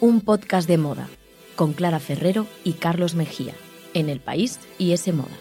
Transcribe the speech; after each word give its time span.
Un 0.00 0.20
podcast 0.20 0.68
de 0.68 0.76
moda 0.76 1.08
con 1.56 1.72
Clara 1.72 1.98
Ferrero 1.98 2.46
y 2.62 2.74
Carlos 2.74 3.14
Mejía 3.14 3.54
en 3.94 4.10
El 4.10 4.20
País 4.20 4.60
y 4.76 4.92
ese 4.92 5.12
moda. 5.12 5.38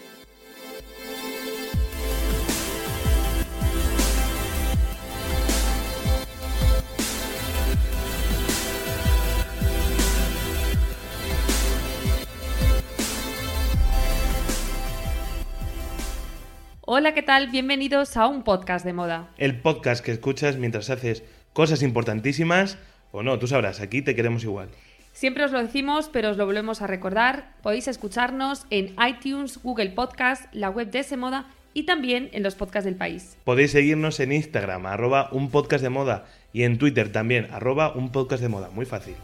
Hola, 16.95 17.15
¿qué 17.15 17.23
tal? 17.23 17.49
Bienvenidos 17.49 18.17
a 18.17 18.27
un 18.27 18.43
podcast 18.43 18.85
de 18.85 18.93
moda. 18.93 19.27
El 19.39 19.59
podcast 19.59 20.05
que 20.05 20.11
escuchas 20.11 20.57
mientras 20.57 20.91
haces 20.91 21.23
cosas 21.51 21.81
importantísimas 21.81 22.77
o 23.11 23.23
no, 23.23 23.39
tú 23.39 23.47
sabrás, 23.47 23.81
aquí 23.81 24.03
te 24.03 24.13
queremos 24.13 24.43
igual. 24.43 24.69
Siempre 25.11 25.43
os 25.43 25.51
lo 25.51 25.59
decimos, 25.59 26.11
pero 26.13 26.29
os 26.29 26.37
lo 26.37 26.45
volvemos 26.45 26.83
a 26.83 26.87
recordar. 26.87 27.55
Podéis 27.63 27.87
escucharnos 27.87 28.67
en 28.69 28.95
iTunes, 29.07 29.59
Google 29.63 29.89
Podcast, 29.89 30.53
la 30.53 30.69
web 30.69 30.91
de 30.91 30.99
ese 30.99 31.17
moda 31.17 31.47
y 31.73 31.87
también 31.87 32.29
en 32.31 32.43
los 32.43 32.53
podcasts 32.53 32.85
del 32.85 32.95
país. 32.95 33.37
Podéis 33.43 33.71
seguirnos 33.71 34.19
en 34.19 34.31
Instagram, 34.31 34.85
arroba 34.85 35.29
un 35.31 35.49
podcast 35.49 35.81
de 35.81 35.89
moda, 35.89 36.25
y 36.53 36.61
en 36.61 36.77
Twitter 36.77 37.11
también, 37.11 37.47
arroba 37.51 37.91
un 37.95 38.11
podcast 38.11 38.43
de 38.43 38.49
moda. 38.49 38.69
Muy 38.69 38.85
fácil. 38.85 39.15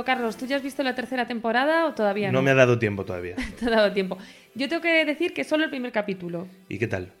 Bueno, 0.00 0.16
Carlos, 0.16 0.38
¿tú 0.38 0.46
ya 0.46 0.56
has 0.56 0.62
visto 0.62 0.82
la 0.82 0.94
tercera 0.94 1.26
temporada 1.26 1.84
o 1.84 1.92
todavía 1.92 2.28
no? 2.28 2.38
No 2.38 2.42
me 2.42 2.52
ha 2.52 2.54
dado 2.54 2.78
tiempo 2.78 3.04
todavía. 3.04 3.36
Te 3.58 3.66
ha 3.66 3.68
dado 3.68 3.92
tiempo. 3.92 4.16
Yo 4.54 4.66
tengo 4.66 4.80
que 4.80 5.04
decir 5.04 5.34
que 5.34 5.44
solo 5.44 5.64
el 5.64 5.68
primer 5.68 5.92
capítulo. 5.92 6.48
¿Y 6.70 6.78
qué 6.78 6.86
tal? 6.86 7.12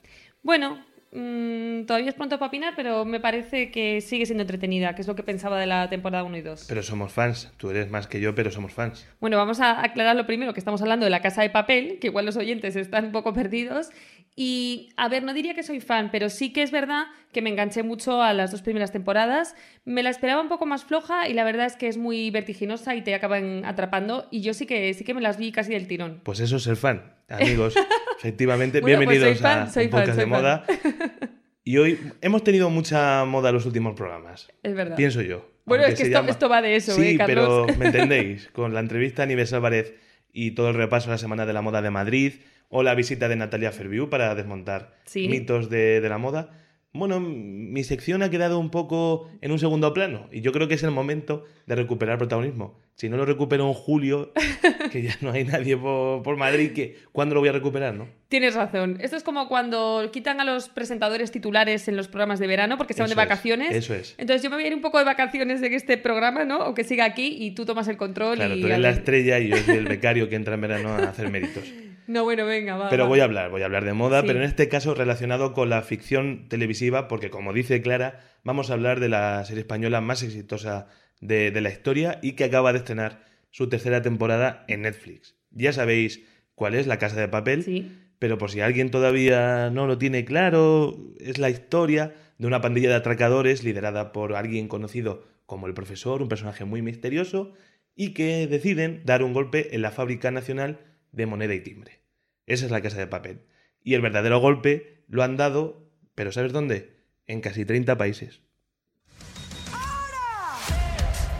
Bueno, 0.42 0.82
mm, 1.12 1.84
todavía 1.84 2.08
es 2.08 2.14
pronto 2.14 2.38
para 2.38 2.48
opinar, 2.48 2.72
pero 2.74 3.04
me 3.04 3.20
parece 3.20 3.70
que 3.70 4.00
sigue 4.00 4.24
siendo 4.24 4.44
entretenida, 4.44 4.94
que 4.94 5.02
es 5.02 5.08
lo 5.08 5.14
que 5.14 5.22
pensaba 5.22 5.60
de 5.60 5.66
la 5.66 5.90
temporada 5.90 6.24
1 6.24 6.38
y 6.38 6.40
2. 6.40 6.64
Pero 6.70 6.82
somos 6.82 7.12
fans. 7.12 7.52
Tú 7.58 7.68
eres 7.68 7.90
más 7.90 8.06
que 8.06 8.18
yo, 8.18 8.34
pero 8.34 8.50
somos 8.50 8.72
fans. 8.72 9.06
Bueno, 9.20 9.36
vamos 9.36 9.60
a 9.60 9.84
aclarar 9.84 10.16
lo 10.16 10.24
primero, 10.24 10.54
que 10.54 10.60
estamos 10.60 10.80
hablando 10.80 11.04
de 11.04 11.10
la 11.10 11.20
casa 11.20 11.42
de 11.42 11.50
papel, 11.50 11.98
que 12.00 12.06
igual 12.06 12.24
los 12.24 12.38
oyentes 12.38 12.76
están 12.76 13.04
un 13.04 13.12
poco 13.12 13.34
perdidos. 13.34 13.90
Y, 14.36 14.90
a 14.96 15.08
ver, 15.08 15.22
no 15.22 15.34
diría 15.34 15.54
que 15.54 15.62
soy 15.62 15.80
fan, 15.80 16.10
pero 16.10 16.30
sí 16.30 16.52
que 16.52 16.62
es 16.62 16.70
verdad 16.70 17.04
que 17.32 17.42
me 17.42 17.50
enganché 17.50 17.82
mucho 17.82 18.22
a 18.22 18.32
las 18.32 18.50
dos 18.52 18.62
primeras 18.62 18.90
temporadas. 18.92 19.54
Me 19.84 20.02
la 20.02 20.10
esperaba 20.10 20.40
un 20.40 20.48
poco 20.48 20.66
más 20.66 20.84
floja 20.84 21.28
y 21.28 21.34
la 21.34 21.44
verdad 21.44 21.66
es 21.66 21.76
que 21.76 21.88
es 21.88 21.96
muy 21.98 22.30
vertiginosa 22.30 22.94
y 22.94 23.02
te 23.02 23.14
acaban 23.14 23.64
atrapando. 23.64 24.28
Y 24.30 24.40
yo 24.40 24.54
sí 24.54 24.66
que, 24.66 24.94
sí 24.94 25.04
que 25.04 25.14
me 25.14 25.20
las 25.20 25.36
vi 25.36 25.52
casi 25.52 25.72
del 25.72 25.86
tirón. 25.86 26.20
Pues 26.24 26.40
eso 26.40 26.56
es 26.56 26.62
ser 26.62 26.76
fan, 26.76 27.14
amigos. 27.28 27.74
Efectivamente, 28.18 28.80
Bueno, 28.80 28.98
pues 28.98 29.08
bienvenidos 29.08 29.40
fan, 29.42 29.58
a 29.60 29.70
soy 29.70 29.86
un 29.86 29.90
fan, 29.90 30.00
podcast 30.00 30.18
soy 30.18 30.24
de 30.24 30.30
fan. 30.30 30.40
moda. 30.42 30.64
Y 31.62 31.76
hoy 31.76 31.98
hemos 32.22 32.42
tenido 32.42 32.70
mucha 32.70 33.24
moda 33.26 33.50
en 33.50 33.54
los 33.56 33.66
últimos 33.66 33.94
programas. 33.94 34.48
Es 34.62 34.74
verdad. 34.74 34.96
Pienso 34.96 35.20
yo. 35.20 35.46
Bueno, 35.66 35.84
es 35.84 35.94
que 35.94 36.04
esto, 36.04 36.14
llama- 36.16 36.30
esto 36.30 36.48
va 36.48 36.62
de 36.62 36.74
eso, 36.74 36.92
Sí, 36.94 37.10
¿eh, 37.10 37.16
Carlos? 37.18 37.66
pero 37.66 37.78
me 37.78 37.86
entendéis. 37.86 38.48
Con 38.52 38.72
la 38.72 38.80
entrevista 38.80 39.22
a 39.24 39.26
Nieves 39.26 39.52
Álvarez 39.52 39.92
y 40.32 40.52
todo 40.52 40.70
el 40.70 40.74
repaso 40.74 41.10
a 41.10 41.12
la 41.12 41.18
Semana 41.18 41.44
de 41.44 41.52
la 41.52 41.60
Moda 41.60 41.82
de 41.82 41.90
Madrid 41.90 42.32
o 42.70 42.82
la 42.82 42.94
visita 42.94 43.28
de 43.28 43.36
Natalia 43.36 43.72
Ferviu 43.72 44.08
para 44.08 44.34
desmontar 44.34 44.94
Sí. 45.04 45.28
mitos 45.28 45.68
de, 45.68 46.00
de 46.00 46.08
la 46.08 46.16
moda. 46.18 46.56
Bueno, 46.92 47.20
mi 47.20 47.84
sección 47.84 48.20
ha 48.24 48.30
quedado 48.30 48.58
un 48.58 48.70
poco 48.72 49.28
en 49.42 49.52
un 49.52 49.60
segundo 49.60 49.92
plano 49.94 50.28
y 50.32 50.40
yo 50.40 50.50
creo 50.50 50.66
que 50.66 50.74
es 50.74 50.82
el 50.82 50.90
momento 50.90 51.44
de 51.66 51.76
recuperar 51.76 52.18
protagonismo. 52.18 52.80
Si 52.96 53.08
no 53.08 53.16
lo 53.16 53.24
recupero 53.24 53.64
en 53.68 53.74
julio, 53.74 54.32
que 54.90 55.02
ya 55.02 55.14
no 55.20 55.30
hay 55.30 55.44
nadie 55.44 55.76
por, 55.76 56.22
por 56.24 56.36
Madrid, 56.36 56.72
que 56.72 56.96
¿cuándo 57.12 57.36
lo 57.36 57.40
voy 57.42 57.48
a 57.48 57.52
recuperar, 57.52 57.94
no? 57.94 58.08
Tienes 58.28 58.56
razón. 58.56 58.98
Esto 59.00 59.16
es 59.16 59.22
como 59.22 59.46
cuando 59.48 60.10
quitan 60.12 60.40
a 60.40 60.44
los 60.44 60.68
presentadores 60.68 61.30
titulares 61.30 61.86
en 61.86 61.96
los 61.96 62.08
programas 62.08 62.40
de 62.40 62.48
verano 62.48 62.76
porque 62.76 62.92
se 62.92 63.02
van 63.02 63.08
de 63.08 63.12
es, 63.12 63.16
vacaciones. 63.16 63.70
eso 63.72 63.94
es. 63.94 64.16
Entonces 64.18 64.42
yo 64.42 64.50
me 64.50 64.56
voy 64.56 64.64
a 64.64 64.66
ir 64.66 64.74
un 64.74 64.80
poco 64.82 64.98
de 64.98 65.04
vacaciones 65.04 65.60
de 65.60 65.72
este 65.74 65.96
programa, 65.96 66.44
¿no? 66.44 66.58
O 66.66 66.74
que 66.74 66.82
siga 66.82 67.04
aquí 67.04 67.36
y 67.38 67.52
tú 67.52 67.64
tomas 67.66 67.86
el 67.86 67.96
control 67.98 68.34
Claro, 68.36 68.56
y... 68.56 68.60
tú 68.62 68.66
eres 68.66 68.80
la 68.80 68.90
estrella 68.90 69.38
y 69.38 69.48
yo 69.48 69.56
soy 69.58 69.76
el 69.76 69.86
becario 69.86 70.28
que 70.28 70.34
entra 70.34 70.54
en 70.54 70.60
verano 70.60 70.88
a 70.88 70.98
hacer 71.10 71.30
méritos. 71.30 71.62
No, 72.10 72.24
bueno, 72.24 72.44
venga, 72.46 72.76
va. 72.76 72.88
Pero 72.90 73.04
va. 73.04 73.08
voy 73.08 73.20
a 73.20 73.24
hablar, 73.24 73.50
voy 73.50 73.62
a 73.62 73.66
hablar 73.66 73.84
de 73.84 73.92
moda, 73.92 74.20
Sí. 74.22 74.26
pero 74.26 74.40
en 74.40 74.44
este 74.44 74.68
caso 74.68 74.94
relacionado 74.94 75.52
con 75.52 75.70
la 75.70 75.82
ficción 75.82 76.48
televisiva, 76.48 77.06
porque 77.08 77.30
como 77.30 77.52
dice 77.52 77.80
Clara, 77.82 78.20
vamos 78.42 78.70
a 78.70 78.72
hablar 78.74 78.98
de 79.00 79.08
la 79.08 79.44
serie 79.44 79.60
española 79.60 80.00
más 80.00 80.22
exitosa 80.22 80.88
de, 81.20 81.50
de 81.50 81.60
la 81.60 81.70
historia 81.70 82.18
y 82.22 82.32
que 82.32 82.44
acaba 82.44 82.72
de 82.72 82.78
estrenar 82.78 83.24
su 83.50 83.68
tercera 83.68 84.02
temporada 84.02 84.64
en 84.68 84.82
Netflix. 84.82 85.36
Ya 85.50 85.72
sabéis 85.72 86.22
cuál 86.54 86.74
es 86.74 86.86
La 86.86 86.98
Casa 86.98 87.20
de 87.20 87.28
Papel, 87.28 87.62
Sí. 87.62 87.92
pero 88.18 88.38
por 88.38 88.50
si 88.50 88.60
alguien 88.60 88.90
todavía 88.90 89.70
no 89.70 89.86
lo 89.86 89.96
tiene 89.98 90.24
claro, 90.24 90.96
es 91.20 91.38
la 91.38 91.50
historia 91.50 92.12
de 92.38 92.46
una 92.46 92.60
pandilla 92.60 92.88
de 92.88 92.94
atracadores 92.96 93.62
liderada 93.64 94.12
por 94.12 94.34
alguien 94.34 94.66
conocido 94.66 95.24
como 95.46 95.66
el 95.66 95.74
profesor, 95.74 96.22
un 96.22 96.28
personaje 96.28 96.64
muy 96.64 96.80
misterioso, 96.82 97.52
y 97.94 98.14
que 98.14 98.46
deciden 98.46 99.02
dar 99.04 99.22
un 99.22 99.32
golpe 99.32 99.74
en 99.74 99.82
la 99.82 99.90
Fábrica 99.90 100.30
Nacional 100.30 100.78
de 101.12 101.26
Moneda 101.26 101.54
y 101.54 101.60
Timbre. 101.60 101.99
Esa 102.46 102.66
es 102.66 102.70
la 102.70 102.82
casa 102.82 102.98
de 102.98 103.06
papel. 103.06 103.42
Y 103.82 103.94
el 103.94 104.00
verdadero 104.00 104.40
golpe 104.40 105.04
lo 105.08 105.22
han 105.22 105.36
dado, 105.36 105.90
pero 106.14 106.32
¿sabes 106.32 106.52
dónde? 106.52 106.98
En 107.26 107.40
casi 107.40 107.64
30 107.64 107.96
países. 107.96 108.42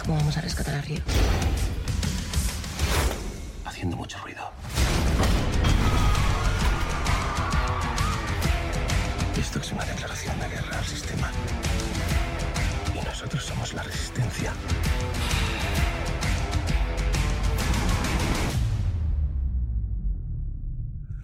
¿Cómo 0.04 0.16
vamos 0.16 0.36
a 0.36 0.40
rescatar 0.40 0.74
a 0.74 0.82
Río? 0.82 1.00
haciendo 3.80 3.96
mucho 3.96 4.18
ruido. 4.18 4.52
Esto 9.38 9.58
es 9.58 9.72
una 9.72 9.86
declaración 9.86 10.38
de 10.38 10.48
guerra 10.48 10.78
al 10.78 10.84
sistema. 10.84 11.30
Y 12.94 13.02
nosotros 13.02 13.42
somos 13.42 13.72
la 13.72 13.82
resistencia. 13.82 14.52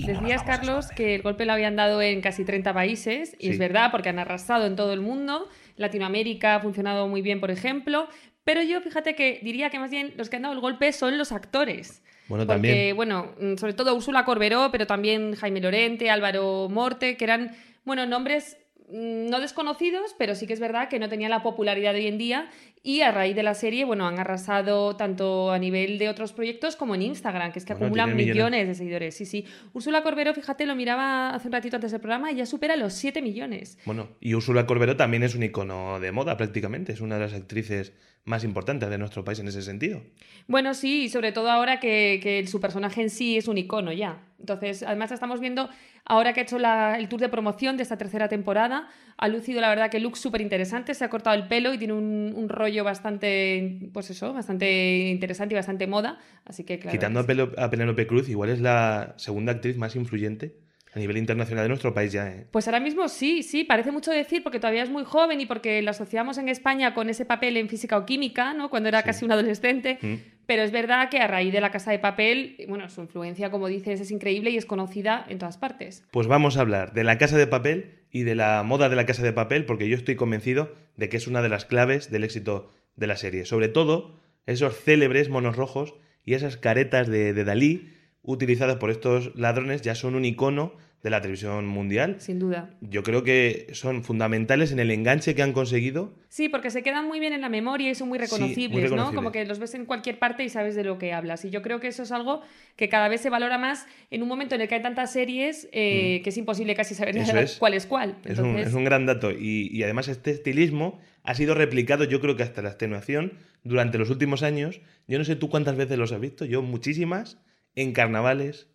Decías, 0.06 0.43
Carlos, 0.44 0.89
que 0.89 1.17
el 1.17 1.22
golpe 1.22 1.44
lo 1.44 1.53
habían 1.53 1.75
dado 1.77 2.00
en 2.00 2.21
casi 2.21 2.44
30 2.44 2.72
países, 2.72 3.34
y 3.41 3.47
Sí. 3.47 3.53
es 3.53 3.59
verdad, 3.59 3.91
porque 3.91 4.09
han 4.09 4.19
arrasado 4.19 4.67
en 4.67 4.77
todo 4.77 4.93
el 4.93 5.00
mundo. 5.00 5.49
Latinoamérica 5.77 6.55
ha 6.56 6.61
funcionado 6.61 7.09
muy 7.09 7.22
bien, 7.22 7.41
por 7.41 7.50
ejemplo. 7.50 8.09
Pero 8.45 8.62
yo 8.62 8.81
fíjate 8.81 9.16
que 9.16 9.41
diría 9.43 9.71
que 9.71 9.78
más 9.81 9.91
bien 9.91 10.15
los 10.16 10.31
que 10.31 10.37
han 10.37 10.43
dado 10.43 10.55
el 10.55 10.61
golpe 10.61 10.93
son 10.93 11.19
los 11.19 11.33
actores. 11.33 12.03
Bueno, 12.28 12.45
Porque, 12.47 12.55
también. 12.69 12.97
bueno, 12.97 13.34
mm, 13.41 13.56
sobre 13.56 13.72
todo 13.72 13.95
Úrsula 13.95 14.25
Corberó, 14.25 14.69
pero 14.71 14.87
también 14.87 15.34
Jaime 15.34 15.61
Lorente, 15.61 16.11
Álvaro 16.11 16.69
Morte, 16.71 17.16
que 17.16 17.25
eran, 17.25 17.56
bueno, 17.84 18.06
nombres 18.06 18.56
no 18.91 19.41
desconocidos, 19.41 20.15
pero 20.19 20.35
sí 20.35 20.47
que 20.47 20.53
es 20.53 20.61
verdad 20.61 20.89
que 20.89 20.99
no 20.99 21.09
tenían 21.09 21.31
la 21.31 21.43
popularidad 21.43 21.93
de 21.93 22.01
hoy 22.01 22.07
en 22.07 22.19
día 22.19 22.49
y 22.83 23.01
a 23.01 23.11
raíz 23.11 23.35
de 23.35 23.43
la 23.43 23.55
serie, 23.55 23.85
bueno, 23.85 24.07
han 24.07 24.19
arrasado 24.21 24.95
tanto 24.97 25.51
a 25.51 25.59
nivel 25.59 25.99
de 25.99 26.09
otros 26.09 26.33
proyectos 26.33 26.77
como 26.77 26.95
en 26.95 27.03
Instagram, 27.03 27.51
que 27.53 27.59
es 27.59 27.65
que 27.65 27.73
Bueno, 27.73 27.87
acumulan 27.87 28.15
millones. 28.15 28.35
millones 28.37 28.69
de 28.69 28.75
seguidores. 28.77 29.17
Sí, 29.17 29.27
sí. 29.27 29.45
Úrsula 29.73 30.03
Corberó, 30.05 30.33
fíjate, 30.35 30.67
lo 30.67 30.77
miraba 30.77 31.31
hace 31.35 31.49
un 31.49 31.53
ratito 31.53 31.77
antes 31.77 31.91
del 31.91 32.01
programa 32.01 32.31
y 32.31 32.37
ya 32.37 32.47
supera 32.47 32.77
los 32.77 32.93
7 32.93 33.23
millones. 33.23 33.77
Bueno, 33.87 34.09
y 34.21 34.35
Úrsula 34.35 34.67
Corberó 34.67 34.97
también 34.97 35.25
es 35.25 35.35
un 35.35 35.43
icono 35.43 35.99
de 35.99 36.13
moda 36.13 36.37
prácticamente, 36.37 36.93
es 36.93 37.01
una 37.01 37.17
de 37.17 37.23
las 37.23 37.35
actrices 37.35 37.93
más 38.25 38.45
importantes 38.45 38.89
de 38.91 38.99
nuestro 38.99 39.25
país 39.25 39.39
en 39.41 39.49
ese 39.49 39.63
sentido. 39.63 40.03
Bueno, 40.49 40.75
sí, 40.75 41.05
y 41.05 41.09
sobre 41.09 41.33
todo 41.33 41.51
ahora 41.51 41.81
que, 41.81 42.21
que 42.22 42.47
su 42.47 42.60
personaje 42.60 43.01
en 43.03 43.10
sí 43.10 43.37
es 43.37 43.47
un 43.49 43.59
icono 43.59 43.93
ya. 43.93 44.21
Entonces, 44.41 44.83
además 44.83 45.10
estamos 45.13 45.41
viendo, 45.41 45.69
ahora 46.07 46.33
que 46.33 46.41
ha 46.41 46.43
hecho 46.45 46.59
la- 46.59 46.99
el 46.99 47.09
tour 47.09 47.21
de 47.21 47.29
promoción 47.29 47.77
de 47.77 47.83
esta 47.83 47.97
tercera 47.99 48.29
temporada, 48.29 48.89
ha 49.19 49.29
lucido 49.29 49.61
la 49.61 49.69
verdad 49.69 49.91
que 49.91 50.01
look 50.01 50.17
súper 50.17 50.41
interesante, 50.41 50.95
se 50.95 51.05
ha 51.05 51.11
cortado 51.11 51.37
el 51.37 51.49
pelo 51.49 51.73
y 51.75 51.79
tiene 51.79 51.93
un, 51.95 52.33
un 52.35 52.49
rollo 52.49 52.85
bastante, 52.85 53.89
pues 53.93 54.11
eso, 54.11 54.33
bastante 54.33 55.09
interesante 55.09 55.55
y 55.55 55.57
bastante 55.57 55.87
moda. 55.87 56.19
Así 56.45 56.65
que 56.65 56.79
claro. 56.79 56.97
Quitando 56.97 57.21
que 57.27 57.33
a, 57.33 57.35
sí. 57.47 57.53
A 57.59 57.71
Penélope 57.71 58.07
Cruz, 58.07 58.29
igual 58.29 58.51
es 58.51 58.61
la 58.61 59.15
segunda 59.17 59.53
actriz 59.53 59.77
más 59.77 59.97
influyente 59.97 60.55
a 60.97 60.98
nivel 60.98 61.19
internacional 61.19 61.65
de 61.65 61.69
nuestro 61.69 61.93
país 61.93 62.10
ya, 62.10 62.27
¿eh? 62.27 62.47
Pues 62.51 62.66
ahora 62.66 62.81
mismo 62.81 63.07
sí, 63.09 63.43
sí, 63.43 63.65
parece 63.65 63.93
mucho 63.93 64.10
decir 64.10 64.43
porque 64.43 64.59
todavía 64.59 64.83
es 64.83 64.89
muy 64.89 65.04
joven 65.04 65.41
y 65.43 65.47
porque 65.47 65.83
la 65.83 65.91
asociamos 65.91 66.39
en 66.39 66.48
España 66.48 66.95
con 66.95 67.10
ese 67.10 67.27
papel 67.27 67.59
en 67.59 67.69
física 67.69 67.98
o 67.98 68.07
química, 68.07 68.54
¿no? 68.54 68.71
Cuando 68.71 68.89
era 68.89 69.01
Sí. 69.01 69.04
casi 69.07 69.25
un 69.27 69.33
adolescente. 69.33 69.98
Mm. 70.01 70.15
Pero 70.47 70.63
es 70.63 70.71
verdad 70.72 71.10
que 71.10 71.19
a 71.19 71.27
raíz 71.27 71.53
de 71.53 71.60
la 71.60 71.71
casa 71.71 71.91
de 71.91 71.98
papel, 71.98 72.57
bueno, 72.69 72.89
su 72.89 73.03
influencia, 73.03 73.51
como 73.51 73.69
dices, 73.69 74.01
es 74.01 74.10
increíble 74.10 74.51
y 74.51 74.57
es 74.57 74.65
conocida 74.65 75.27
en 75.28 75.39
todas 75.39 75.59
partes. 75.59 76.03
Pues 76.13 76.28
vamos 76.28 76.57
a 76.57 76.63
hablar 76.63 76.95
de 76.95 77.04
la 77.04 77.19
casa 77.19 77.37
de 77.37 77.47
papel 77.47 77.91
y 78.10 78.22
de 78.22 78.34
la 78.34 78.63
moda 78.63 78.89
de 78.89 78.97
la 78.97 79.04
casa 79.04 79.22
de 79.22 79.33
papel, 79.34 79.66
porque 79.66 79.89
yo 79.89 79.97
estoy 79.97 80.16
convencido 80.16 80.75
de 80.97 81.10
que 81.10 81.19
es 81.19 81.27
una 81.27 81.43
de 81.43 81.51
las 81.51 81.66
claves 81.66 82.10
del 82.10 82.25
éxito 82.25 82.72
de 82.95 83.07
la 83.07 83.16
serie. 83.16 83.45
Sobre 83.45 83.69
todo 83.69 84.19
esos 84.47 84.75
célebres 84.81 85.28
monos 85.28 85.57
rojos 85.57 85.95
y 86.25 86.33
esas 86.33 86.57
caretas 86.57 87.07
de, 87.09 87.34
de 87.34 87.45
Dalí 87.45 87.93
utilizadas 88.22 88.77
por 88.77 88.91
estos 88.91 89.34
ladrones 89.37 89.83
ya 89.83 89.95
son 89.95 90.15
un 90.15 90.25
icono 90.25 90.72
de 91.07 91.11
la 91.11 91.21
televisión 91.21 91.69
mundial. 91.69 92.17
Sin 92.19 92.41
duda. 92.41 92.69
Yo 92.81 93.05
creo 93.05 93.23
que 93.23 93.69
son 93.75 94.03
fundamentales 94.03 94.73
en 94.73 94.81
el 94.81 94.91
enganche 94.91 95.37
que 95.37 95.43
han 95.43 95.53
conseguido. 95.53 96.13
Sí, 96.29 96.49
porque 96.49 96.71
se 96.71 96.83
quedan 96.83 97.07
muy 97.07 97.21
bien 97.21 97.33
en 97.33 97.41
la 97.43 97.49
memoria 97.49 97.89
y 97.91 97.95
son 97.95 98.09
muy 98.09 98.19
muy 98.19 98.27
reconocibles, 98.27 98.91
¿no? 98.91 99.15
Como 99.15 99.31
que 99.31 99.45
los 99.45 99.61
ves 99.61 99.75
en 99.77 99.85
cualquier 99.87 100.19
parte 100.19 100.43
y 100.43 100.49
sabes 100.49 100.75
de 100.75 100.83
lo 100.83 100.99
que 100.99 101.13
hablas. 101.13 101.45
Y 101.45 101.51
yo 101.51 101.63
creo 101.63 101.79
que 101.79 101.87
eso 101.87 102.03
es 102.03 102.11
algo 102.11 102.41
que 102.75 102.89
cada 102.89 103.07
vez 103.09 103.21
se 103.21 103.31
valora 103.31 103.57
más 103.57 103.87
en 104.11 104.23
un 104.23 104.29
momento 104.29 104.57
en 104.57 104.63
el 104.63 104.69
que 104.69 104.75
hay 104.75 104.83
tantas 104.83 105.13
series 105.13 105.69
eh, 105.71 106.23
que 106.25 106.31
es 106.31 106.37
imposible 106.37 106.75
casi 106.75 106.97
saber 106.97 107.15
Mm. 107.15 107.37
Es. 107.39 107.57
cuál 107.59 107.75
es 107.75 107.87
cuál. 107.87 108.17
Es, 108.25 108.41
un, 108.41 108.59
es 108.59 108.75
un 108.75 108.83
gran 108.83 109.07
dato. 109.07 109.31
Y, 109.31 109.69
y 109.73 109.85
además 109.85 110.09
este 110.09 110.33
estilismo 110.33 110.99
ha 111.23 111.35
sido 111.37 111.55
replicado 111.55 112.03
yo 112.03 112.21
creo 112.21 112.35
que 112.35 112.43
hasta 112.43 112.63
la 112.63 112.71
extenuación 112.71 113.35
durante 113.63 113.97
los 113.97 114.11
últimos 114.11 114.43
años. 114.43 114.81
Yo 115.07 115.19
no 115.19 115.25
sé 115.25 115.37
tú 115.37 115.49
cuántas 115.51 115.77
veces 115.77 115.99
los 115.99 116.11
has 116.11 116.21
visto, 116.21 116.45
yo 116.45 116.63
muchísimas, 116.63 117.39
en 117.77 117.93
carnavales, 117.93 118.69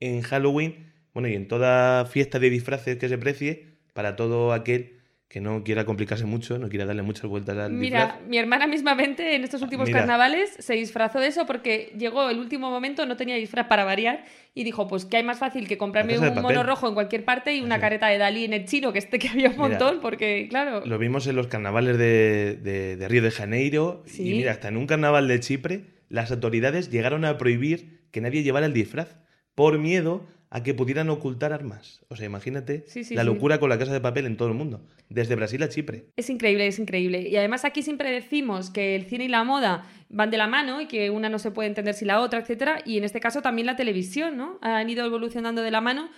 en 0.00 0.22
Halloween, 0.22 0.92
bueno, 1.16 1.28
y 1.28 1.34
en 1.34 1.48
toda 1.48 2.04
fiesta 2.04 2.38
de 2.38 2.50
disfraces 2.50 2.98
que 2.98 3.08
se 3.08 3.16
precie 3.16 3.64
para 3.94 4.16
todo 4.16 4.52
aquel 4.52 4.92
que 5.28 5.40
no 5.40 5.64
quiera 5.64 5.86
complicarse 5.86 6.26
mucho, 6.26 6.58
no 6.58 6.68
quiera 6.68 6.84
darle 6.84 7.00
muchas 7.00 7.24
vueltas 7.24 7.56
al 7.56 7.72
Mira, 7.72 8.04
disfraz. 8.04 8.28
mi 8.28 8.36
hermana 8.36 8.66
mismamente 8.66 9.34
en 9.34 9.42
estos 9.42 9.62
últimos 9.62 9.86
Mira. 9.88 10.00
carnavales 10.00 10.54
se 10.58 10.74
disfrazó 10.74 11.18
de 11.18 11.28
eso 11.28 11.46
porque 11.46 11.90
llegó 11.98 12.28
el 12.28 12.38
último 12.38 12.68
momento, 12.70 13.06
no 13.06 13.16
tenía 13.16 13.34
disfraz 13.36 13.66
para 13.66 13.84
variar 13.84 14.24
y 14.54 14.62
dijo, 14.62 14.86
pues 14.88 15.06
que 15.06 15.16
hay 15.16 15.22
más 15.22 15.38
fácil 15.38 15.66
que 15.66 15.78
comprarme 15.78 16.18
un 16.18 16.34
mono 16.42 16.62
rojo 16.62 16.86
en 16.86 16.92
cualquier 16.92 17.24
parte 17.24 17.54
y 17.56 17.62
una 17.62 17.76
Sí. 17.76 17.80
careta 17.80 18.08
de 18.08 18.18
Dalí 18.18 18.44
en 18.44 18.52
el 18.52 18.66
chino, 18.66 18.92
que 18.92 18.98
este 18.98 19.18
que 19.18 19.28
había 19.30 19.48
un 19.48 19.56
Mira, 19.56 19.68
montón, 19.70 20.00
porque 20.02 20.46
claro... 20.50 20.84
Lo 20.84 20.98
vimos 20.98 21.26
en 21.26 21.34
los 21.36 21.46
carnavales 21.46 21.96
de, 21.96 22.58
de- 22.62 22.96
de 22.96 23.08
Río 23.08 23.22
de 23.22 23.30
Janeiro. 23.30 24.02
Sí. 24.06 24.28
Y 24.28 24.32
mira, 24.36 24.52
hasta 24.52 24.68
en 24.68 24.76
un 24.76 24.86
carnaval 24.86 25.28
de 25.28 25.40
Chipre, 25.40 25.86
las 26.10 26.30
autoridades 26.30 26.90
llegaron 26.90 27.24
a 27.24 27.38
prohibir 27.38 28.02
que 28.12 28.20
nadie 28.20 28.42
llevara 28.42 28.66
el 28.66 28.74
disfraz 28.74 29.16
por 29.56 29.78
miedo 29.78 30.26
a 30.50 30.62
que 30.62 30.74
pudieran 30.74 31.10
ocultar 31.10 31.52
armas. 31.52 32.00
O 32.08 32.16
sea, 32.16 32.26
imagínate 32.26 32.84
Sí, 32.86 33.04
sí, 33.04 33.14
la 33.14 33.22
sí. 33.22 33.26
locura 33.26 33.58
con 33.58 33.68
la 33.68 33.78
casa 33.78 33.92
de 33.92 34.00
papel 34.00 34.26
en 34.26 34.36
todo 34.36 34.48
el 34.48 34.54
mundo, 34.54 34.80
desde 35.08 35.34
Brasil 35.34 35.62
a 35.62 35.68
Chipre. 35.68 36.06
Es 36.16 36.30
increíble, 36.30 36.66
es 36.66 36.78
increíble. 36.78 37.28
Y 37.28 37.36
además 37.36 37.64
aquí 37.64 37.82
siempre 37.82 38.10
decimos 38.10 38.70
que 38.70 38.94
el 38.94 39.04
cine 39.06 39.24
y 39.24 39.28
la 39.28 39.44
moda 39.44 39.84
van 40.08 40.30
de 40.30 40.36
la 40.38 40.46
mano 40.46 40.80
y 40.80 40.86
que 40.86 41.10
una 41.10 41.28
no 41.28 41.38
se 41.38 41.50
puede 41.50 41.68
entender 41.68 41.94
sin 41.94 42.08
la 42.08 42.20
otra, 42.20 42.38
etcétera. 42.40 42.80
Y 42.84 42.96
en 42.98 43.04
este 43.04 43.18
caso 43.20 43.42
también 43.42 43.66
la 43.66 43.76
televisión, 43.76 44.36
¿no? 44.36 44.58
Han 44.62 44.88
ido 44.88 45.04
evolucionando 45.04 45.62
de 45.62 45.70
la 45.70 45.80
mano. 45.80 46.08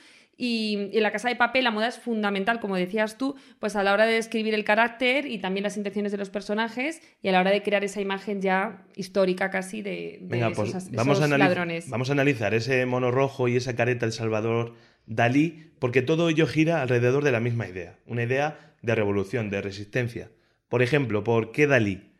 Y 0.41 0.91
en 0.93 1.03
la 1.03 1.11
casa 1.11 1.29
de 1.29 1.35
papel 1.35 1.65
la 1.65 1.73
moda 1.73 1.89
es 1.89 1.99
fundamental, 1.99 2.61
como 2.61 2.77
decías 2.77 3.19
tú, 3.19 3.35
pues 3.59 3.75
a 3.75 3.83
la 3.83 3.93
hora 3.93 4.07
de 4.07 4.13
describir 4.13 4.55
el 4.55 4.63
carácter 4.63 5.27
y 5.27 5.39
también 5.39 5.65
las 5.65 5.77
intenciones 5.77 6.13
de 6.13 6.19
los 6.19 6.31
personajes 6.31 7.03
y 7.21 7.29
a 7.29 7.33
la 7.33 7.41
hora 7.41 7.51
de 7.51 7.61
crear 7.61 7.83
esa 7.83 8.01
imagen 8.01 8.41
ya 8.41 8.87
histórica 8.95 9.51
casi 9.51 9.83
de, 9.83 10.19
de 10.21 10.29
Venga, 10.29 10.47
esos, 10.47 10.57
pues 10.57 10.75
esos 10.77 10.93
vamos 10.93 11.21
a, 11.21 11.27
ladrones. 11.27 11.91
vamos 11.91 12.09
a 12.11 12.13
analizar 12.13 12.55
ese 12.55 12.87
mono 12.87 13.11
rojo 13.11 13.49
y 13.49 13.57
esa 13.57 13.75
careta 13.75 14.07
del 14.07 14.13
Salvador 14.13 14.77
Dalí, 15.07 15.73
porque 15.81 16.03
todo 16.03 16.29
ello 16.29 16.47
gira 16.47 16.83
alrededor 16.83 17.25
de 17.25 17.33
la 17.33 17.41
misma 17.41 17.67
idea, 17.67 17.99
una 18.07 18.23
idea 18.23 18.77
de 18.81 18.95
revolución, 18.95 19.51
de 19.51 19.61
resistencia. 19.61 20.31
Por 20.69 20.83
ejemplo, 20.83 21.25
¿por 21.25 21.51
qué 21.51 21.67
Dalí? 21.67 22.13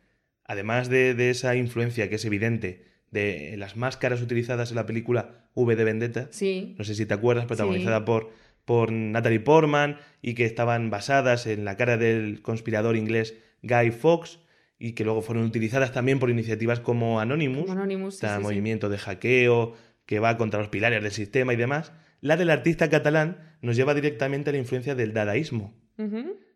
Además 0.43 0.89
de, 0.89 1.13
de 1.13 1.29
esa 1.29 1.55
influencia 1.55 2.09
que 2.09 2.15
es 2.15 2.25
evidente 2.25 2.88
de 3.11 3.55
las 3.57 3.75
máscaras 3.75 4.21
utilizadas 4.21 4.69
en 4.69 4.75
la 4.75 4.85
película 4.85 5.45
V 5.55 5.75
de 5.75 5.83
Vendetta, 5.83 6.27
Sí, 6.31 6.75
no 6.77 6.83
sé 6.83 6.95
si 6.95 7.05
te 7.05 7.13
acuerdas, 7.13 7.45
protagonizada 7.45 8.05
por, 8.05 8.31
por 8.65 8.91
Natalie 8.91 9.39
Portman 9.39 9.97
y 10.21 10.33
que 10.35 10.45
estaban 10.45 10.89
basadas 10.89 11.47
en 11.47 11.65
la 11.65 11.75
cara 11.75 11.97
del 11.97 12.41
conspirador 12.41 12.95
inglés 12.95 13.35
Guy 13.63 13.91
Fawkes 13.91 14.39
y 14.77 14.93
que 14.93 15.03
luego 15.03 15.21
fueron 15.21 15.43
utilizadas 15.43 15.91
también 15.91 16.19
por 16.19 16.29
iniciativas 16.29 16.79
como 16.79 17.19
Anonymous, 17.19 17.65
como 17.65 17.73
Anonymous. 17.73 18.15
sí, 18.17 18.27
sí, 18.27 18.33
sí. 18.37 18.41
movimiento 18.41 18.89
de 18.89 18.97
hackeo 18.97 19.73
que 20.05 20.19
va 20.19 20.37
contra 20.37 20.59
los 20.59 20.69
pilares 20.69 21.03
del 21.03 21.11
sistema 21.11 21.53
y 21.53 21.57
demás. 21.57 21.91
La 22.21 22.37
del 22.37 22.49
artista 22.49 22.89
catalán 22.89 23.57
nos 23.61 23.75
lleva 23.75 23.93
directamente 23.93 24.49
a 24.49 24.53
la 24.53 24.59
influencia 24.59 24.95
del 24.95 25.13
dadaísmo, 25.13 25.73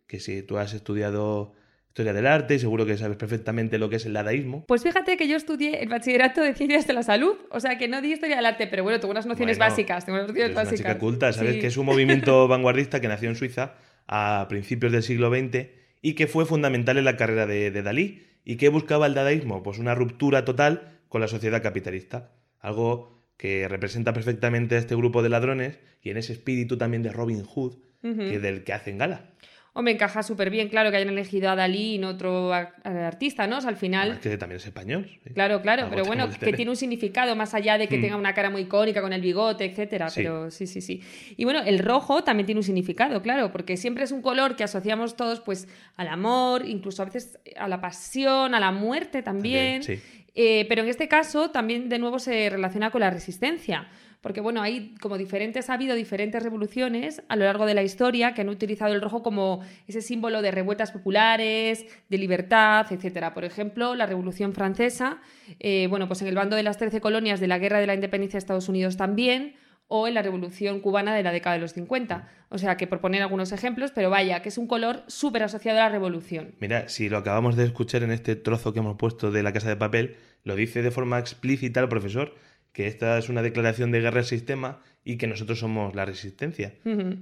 que 0.08 0.20
si 0.20 0.42
tú 0.44 0.58
has 0.58 0.74
estudiado 0.74 1.54
historia 1.94 2.12
del 2.12 2.26
arte, 2.26 2.58
seguro 2.58 2.88
que 2.88 2.98
sabes 2.98 3.18
perfectamente 3.18 3.78
lo 3.78 3.88
que 3.88 3.98
es 3.98 4.06
el 4.08 4.14
dadaísmo. 4.14 4.66
Pues 4.66 4.82
fíjate 4.82 5.16
que 5.16 5.28
yo 5.28 5.38
estudié 5.38 5.80
el 5.84 5.90
bachillerato 5.90 6.42
de 6.42 6.56
ciencias 6.56 6.88
de 6.88 6.94
la 6.94 7.04
salud, 7.04 7.36
o 7.52 7.60
sea 7.60 7.78
que 7.78 7.88
no 7.88 8.02
di 8.02 8.12
historia 8.14 8.36
del 8.38 8.48
arte, 8.48 8.66
pero 8.66 8.82
bueno, 8.82 9.00
tengo 9.00 9.12
unas 9.12 9.28
nociones 9.28 9.60
Bueno, 9.60 9.70
básicas, 9.70 10.04
tengo 10.04 10.16
unas 10.18 10.28
nociones 10.30 10.46
Eres 10.50 10.56
una 10.58 10.64
básicas. 10.64 10.80
chica 10.94 10.98
culta, 11.00 11.32
sabes 11.34 11.54
Sí. 11.54 11.60
que 11.60 11.68
es 11.68 11.78
un 11.78 11.86
movimiento 11.86 12.48
vanguardista 12.48 13.00
que 13.00 13.08
nació 13.08 13.30
en 13.30 13.36
Suiza 13.36 13.76
a 14.08 14.48
principios 14.50 14.92
del 14.92 15.04
siglo 15.04 15.30
XX 15.30 15.68
y 16.02 16.14
que 16.16 16.26
fue 16.26 16.48
fundamental 16.48 16.98
en 16.98 17.06
la 17.06 17.16
carrera 17.16 17.46
de, 17.46 17.70
de 17.70 17.84
Dalí. 17.84 18.24
¿Y 18.44 18.56
qué 18.56 18.70
buscaba 18.70 19.06
el 19.06 19.14
dadaísmo? 19.14 19.62
Pues 19.62 19.78
una 19.78 19.94
ruptura 19.94 20.46
total 20.46 21.00
con 21.10 21.22
la 21.22 21.28
sociedad 21.28 21.62
capitalista. 21.62 22.32
Algo 22.60 23.24
que 23.38 23.68
representa 23.68 24.14
perfectamente 24.14 24.76
a 24.76 24.80
este 24.80 24.96
grupo 24.96 25.22
de 25.22 25.30
ladrones 25.30 25.78
y 26.02 26.10
en 26.10 26.18
ese 26.18 26.34
espíritu 26.34 26.76
también 26.76 27.04
de 27.04 27.12
Robin 27.12 27.44
Hood, 27.44 27.76
que 28.02 28.40
del 28.40 28.64
que 28.64 28.74
hacen 28.74 28.98
gala. 28.98 29.30
Hombre, 29.76 29.94
encaja 29.96 30.22
súper 30.22 30.52
bien, 30.52 30.70
claro, 30.70 30.92
que 30.92 30.98
hayan 30.98 31.10
elegido 31.10 31.50
a 31.50 31.56
Dalí 31.56 31.96
y 31.96 31.98
no 31.98 32.10
otro 32.10 32.54
artista, 32.54 33.48
¿no? 33.48 33.58
O 33.58 33.62
sea, 33.62 33.72
al 33.72 33.76
final... 33.76 34.02
Además 34.12 34.20
que 34.22 34.38
también 34.38 34.58
es 34.58 34.66
español. 34.68 35.10
sí. 35.24 35.34
Claro, 35.34 35.62
claro, 35.64 35.84
Algo 35.86 35.92
pero 35.96 36.06
bueno, 36.06 36.30
que 36.30 36.54
tiene 36.54 36.70
un 36.70 36.78
significado 36.78 37.36
más 37.36 37.56
allá 37.56 37.80
de 37.80 37.88
que 37.88 37.98
Mm. 37.98 38.02
tenga 38.02 38.16
una 38.18 38.34
cara 38.36 38.52
muy 38.52 38.62
icónica 38.62 39.02
con 39.02 39.14
el 39.14 39.22
bigote, 39.22 39.66
etcétera. 39.66 40.10
Sí. 40.10 40.22
Pero 40.22 40.52
sí, 40.52 40.68
sí, 40.68 40.80
sí. 40.82 41.02
Y 41.38 41.44
bueno, 41.44 41.62
el 41.66 41.80
rojo 41.80 42.24
también 42.24 42.46
tiene 42.46 42.60
un 42.60 42.64
significado, 42.64 43.22
claro, 43.24 43.52
porque 43.52 43.76
siempre 43.76 44.04
es 44.04 44.12
un 44.12 44.22
color 44.22 44.56
que 44.56 44.64
asociamos 44.64 45.16
todos, 45.16 45.40
pues, 45.42 45.68
al 45.96 46.08
amor, 46.08 46.66
incluso 46.68 47.02
a 47.02 47.06
veces 47.06 47.40
a 47.58 47.68
la 47.68 47.82
pasión, 47.82 48.54
a 48.54 48.60
la 48.60 48.72
muerte 48.72 49.24
también. 49.24 49.82
sí. 49.82 50.00
Eh, 50.36 50.66
pero 50.68 50.82
en 50.82 50.90
este 50.90 51.08
caso 51.08 51.52
también 51.52 51.90
de 51.90 52.00
nuevo 52.00 52.18
se 52.18 52.50
relaciona 52.50 52.90
con 52.90 53.02
la 53.02 53.12
resistencia. 53.12 53.88
Porque 54.24 54.40
bueno, 54.40 54.62
hay 54.62 54.96
como 55.02 55.18
diferentes, 55.18 55.70
ha 55.70 55.74
habido 55.74 55.96
diferentes 55.96 56.42
revoluciones 56.42 57.22
a 57.28 57.36
lo 57.36 57.44
largo 57.44 57.66
de 57.66 57.74
la 57.74 57.84
historia 57.84 58.34
que 58.34 58.40
han 58.40 58.48
utilizado 58.48 58.94
el 58.94 59.02
rojo 59.02 59.22
como 59.22 59.60
ese 59.86 60.02
símbolo 60.02 60.42
de 60.42 60.50
revueltas 60.50 60.92
populares, 60.92 61.86
de 62.08 62.18
libertad, 62.18 62.86
etcétera. 62.90 63.34
Por 63.34 63.44
ejemplo, 63.44 63.96
la 63.96 64.06
Revolución 64.06 64.54
Francesa, 64.54 65.18
eh, 65.60 65.88
bueno, 65.90 66.08
pues 66.08 66.22
en 66.22 66.30
el 66.30 66.36
bando 66.36 66.56
de 66.56 66.64
las 66.64 66.78
13 66.78 67.02
colonias 67.02 67.42
de 67.42 67.48
la 67.48 67.60
Guerra 67.60 67.82
de 67.82 67.88
la 67.88 67.96
Independencia 67.96 68.38
de 68.38 68.40
Estados 68.40 68.70
Unidos 68.70 68.96
también, 68.96 69.56
o 69.90 70.08
en 70.08 70.14
la 70.14 70.22
Revolución 70.22 70.80
Cubana 70.80 71.14
de 71.14 71.22
la 71.22 71.34
década 71.34 71.56
de 71.56 71.62
los 71.62 71.74
50. 71.74 72.30
O 72.48 72.58
sea, 72.58 72.78
que 72.78 72.88
por 72.88 73.02
poner 73.02 73.22
algunos 73.22 73.52
ejemplos, 73.52 73.92
pero 73.94 74.10
vaya, 74.10 74.42
que 74.42 74.48
es 74.48 74.58
un 74.58 74.68
color 74.68 75.04
súper 75.08 75.44
asociado 75.44 75.80
a 75.80 75.84
la 75.84 75.90
revolución. 75.90 76.56
Mira, 76.60 76.88
si 76.88 77.10
lo 77.10 77.18
acabamos 77.18 77.58
de 77.58 77.66
escuchar 77.66 78.04
en 78.04 78.12
este 78.12 78.38
trozo 78.38 78.72
que 78.72 78.80
hemos 78.80 78.96
puesto 78.96 79.32
de 79.32 79.44
la 79.44 79.52
casa 79.52 79.68
de 79.68 79.76
papel, 79.76 80.16
lo 80.46 80.56
dice 80.56 80.82
de 80.82 80.92
forma 80.92 81.20
explícita 81.20 81.82
el 81.82 81.90
profesor, 81.90 82.34
que 82.74 82.88
esta 82.88 83.18
es 83.18 83.30
una 83.30 83.42
declaración 83.42 83.92
de 83.92 84.02
guerra 84.02 84.20
al 84.20 84.26
sistema 84.26 84.82
y 85.06 85.18
que 85.18 85.28
nosotros 85.28 85.60
somos 85.60 85.96
la 85.96 86.06
resistencia. 86.06 86.74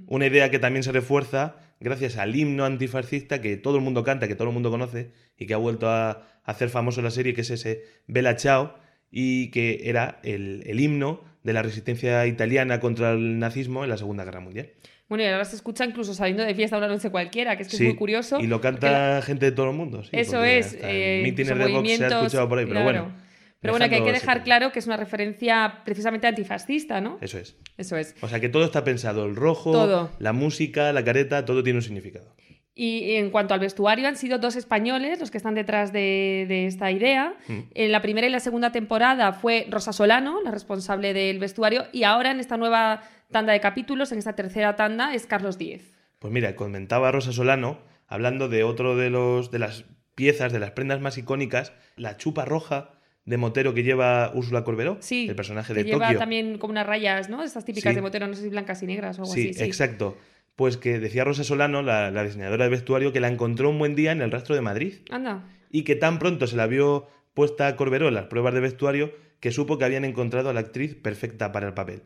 Una 0.06 0.26
idea 0.26 0.50
que 0.50 0.58
también 0.58 0.82
se 0.82 0.92
refuerza 0.92 1.56
gracias 1.80 2.16
al 2.16 2.34
himno 2.34 2.64
antifascista 2.64 3.40
que 3.40 3.56
todo 3.56 3.76
el 3.76 3.82
mundo 3.82 4.02
canta, 4.02 4.28
que 4.28 4.34
todo 4.34 4.48
el 4.48 4.54
mundo 4.54 4.70
conoce 4.70 5.10
y 5.38 5.46
que 5.46 5.54
ha 5.54 5.58
vuelto 5.58 5.88
a 5.88 6.26
hacer 6.44 6.68
famoso 6.70 7.02
la 7.02 7.10
serie, 7.10 7.34
que 7.34 7.42
es 7.42 7.50
ese 7.50 7.82
Bella 8.06 8.36
Ciao, 8.36 8.74
y 9.10 9.50
que 9.50 9.82
era 9.84 10.20
el, 10.22 10.62
el 10.66 10.80
himno 10.80 11.22
de 11.42 11.52
la 11.52 11.62
resistencia 11.62 12.26
italiana 12.26 12.80
contra 12.80 13.12
el 13.12 13.38
nazismo 13.38 13.84
en 13.84 13.90
la 13.90 13.96
Segunda 13.98 14.24
Guerra 14.24 14.40
Mundial. 14.40 14.70
Bueno, 15.08 15.24
y 15.24 15.26
ahora 15.26 15.44
se 15.44 15.56
escucha 15.56 15.84
incluso 15.84 16.14
saliendo 16.14 16.42
de 16.44 16.54
fiesta 16.54 16.78
una 16.78 16.88
noche 16.88 17.10
cualquiera, 17.10 17.56
que 17.56 17.64
es 17.64 17.68
que 17.68 17.76
Sí, 17.76 17.82
es 17.84 17.88
muy 17.90 17.98
curioso. 17.98 18.40
Y 18.40 18.46
lo 18.46 18.60
canta 18.62 19.16
la- 19.16 19.22
gente 19.22 19.44
de 19.46 19.52
todo 19.52 19.68
el 19.70 19.76
mundo. 19.76 20.02
sí, 20.04 20.10
Eso 20.12 20.42
es. 20.42 20.78
eh, 20.80 21.20
mítines 21.22 21.58
de 21.58 21.66
Vox 21.72 21.96
se 21.96 22.04
ha 22.06 22.08
escuchado 22.08 22.48
por 22.48 22.58
ahí, 22.58 22.64
pero 22.64 22.80
claro. 22.80 23.02
bueno. 23.04 23.31
Pero 23.62 23.74
bueno, 23.74 23.88
que 23.88 23.94
hay 23.94 24.02
que 24.02 24.12
dejar 24.12 24.42
claro 24.42 24.72
que 24.72 24.80
es 24.80 24.86
una 24.86 24.96
referencia 24.96 25.82
precisamente 25.84 26.26
antifascista, 26.26 27.00
¿no? 27.00 27.16
Eso 27.20 27.38
es. 27.38 27.56
Eso 27.78 27.96
es. 27.96 28.16
O 28.20 28.28
sea 28.28 28.40
que 28.40 28.48
todo 28.48 28.64
está 28.64 28.82
pensado, 28.82 29.24
el 29.24 29.36
rojo, 29.36 29.70
Todo. 29.70 30.10
la 30.18 30.32
música, 30.32 30.92
la 30.92 31.04
careta, 31.04 31.44
todo 31.44 31.62
tiene 31.62 31.78
un 31.78 31.82
significado. 31.82 32.34
Y 32.74 33.14
en 33.14 33.30
cuanto 33.30 33.54
al 33.54 33.60
vestuario, 33.60 34.08
han 34.08 34.16
sido 34.16 34.38
dos 34.38 34.56
españoles 34.56 35.20
los 35.20 35.30
que 35.30 35.36
están 35.36 35.54
detrás 35.54 35.92
de, 35.92 36.46
de 36.48 36.66
esta 36.66 36.90
idea. 36.90 37.36
Mm. 37.46 37.58
En 37.74 37.92
la 37.92 38.02
primera 38.02 38.26
y 38.26 38.30
la 38.30 38.40
segunda 38.40 38.72
temporada 38.72 39.32
fue 39.32 39.66
Rosa 39.70 39.92
Solano, 39.92 40.40
la 40.42 40.50
responsable 40.50 41.14
del 41.14 41.38
vestuario, 41.38 41.84
y 41.92 42.02
ahora 42.02 42.32
en 42.32 42.40
esta 42.40 42.56
nueva 42.56 43.02
tanda 43.30 43.52
de 43.52 43.60
capítulos, 43.60 44.10
en 44.10 44.18
esta 44.18 44.34
tercera 44.34 44.74
tanda, 44.74 45.14
es 45.14 45.26
Carlos 45.26 45.56
Díez. 45.56 45.92
Pues 46.18 46.32
mira, 46.32 46.56
comentaba 46.56 47.12
Rosa 47.12 47.32
Solano, 47.32 47.78
hablando 48.08 48.48
de 48.48 48.64
otro 48.64 48.96
de 48.96 49.10
los 49.10 49.50
de 49.50 49.58
las 49.60 49.84
piezas, 50.14 50.52
de 50.52 50.58
las 50.58 50.72
prendas 50.72 51.00
más 51.00 51.18
icónicas, 51.18 51.72
la 51.96 52.16
chupa 52.16 52.44
roja 52.44 52.92
de 53.24 53.36
motero 53.36 53.72
que 53.74 53.82
lleva 53.84 54.32
Úrsula 54.34 54.64
Corberó, 54.64 54.96
Sí, 55.00 55.28
el 55.28 55.36
personaje 55.36 55.72
que 55.74 55.84
de 55.84 55.90
lleva 55.90 56.06
Tokio. 56.06 56.18
también 56.18 56.58
como 56.58 56.72
unas 56.72 56.86
rayas, 56.86 57.28
¿no? 57.28 57.42
Estas 57.42 57.64
típicas 57.64 57.90
Sí. 57.92 57.94
de 57.96 58.02
motero, 58.02 58.26
no 58.26 58.34
sé 58.34 58.42
si 58.42 58.48
blancas 58.48 58.82
y 58.82 58.86
negras 58.86 59.18
o 59.18 59.22
algo 59.22 59.32
Sí, 59.34 59.50
así. 59.50 59.54
Sí, 59.54 59.64
exacto. 59.64 60.16
Pues 60.56 60.76
que 60.76 60.98
decía 60.98 61.24
Rosa 61.24 61.44
Solano, 61.44 61.82
la, 61.82 62.10
la 62.10 62.24
diseñadora 62.24 62.64
de 62.64 62.70
vestuario, 62.70 63.12
que 63.12 63.20
la 63.20 63.28
encontró 63.28 63.70
un 63.70 63.78
buen 63.78 63.94
día 63.94 64.12
en 64.12 64.20
el 64.22 64.30
rastro 64.30 64.54
de 64.54 64.60
Madrid 64.60 64.94
Anda. 65.10 65.48
y 65.70 65.84
que 65.84 65.94
tan 65.96 66.18
pronto 66.18 66.46
se 66.46 66.56
la 66.56 66.66
vio 66.66 67.08
puesta 67.32 67.66
a 67.68 67.76
Corberó 67.76 68.08
en 68.08 68.14
las 68.14 68.26
pruebas 68.26 68.52
de 68.54 68.60
vestuario 68.60 69.14
que 69.40 69.50
supo 69.52 69.78
que 69.78 69.84
habían 69.86 70.04
encontrado 70.04 70.50
a 70.50 70.52
la 70.52 70.60
actriz 70.60 70.94
perfecta 70.94 71.52
para 71.52 71.66
el 71.68 71.74
papel. 71.74 72.02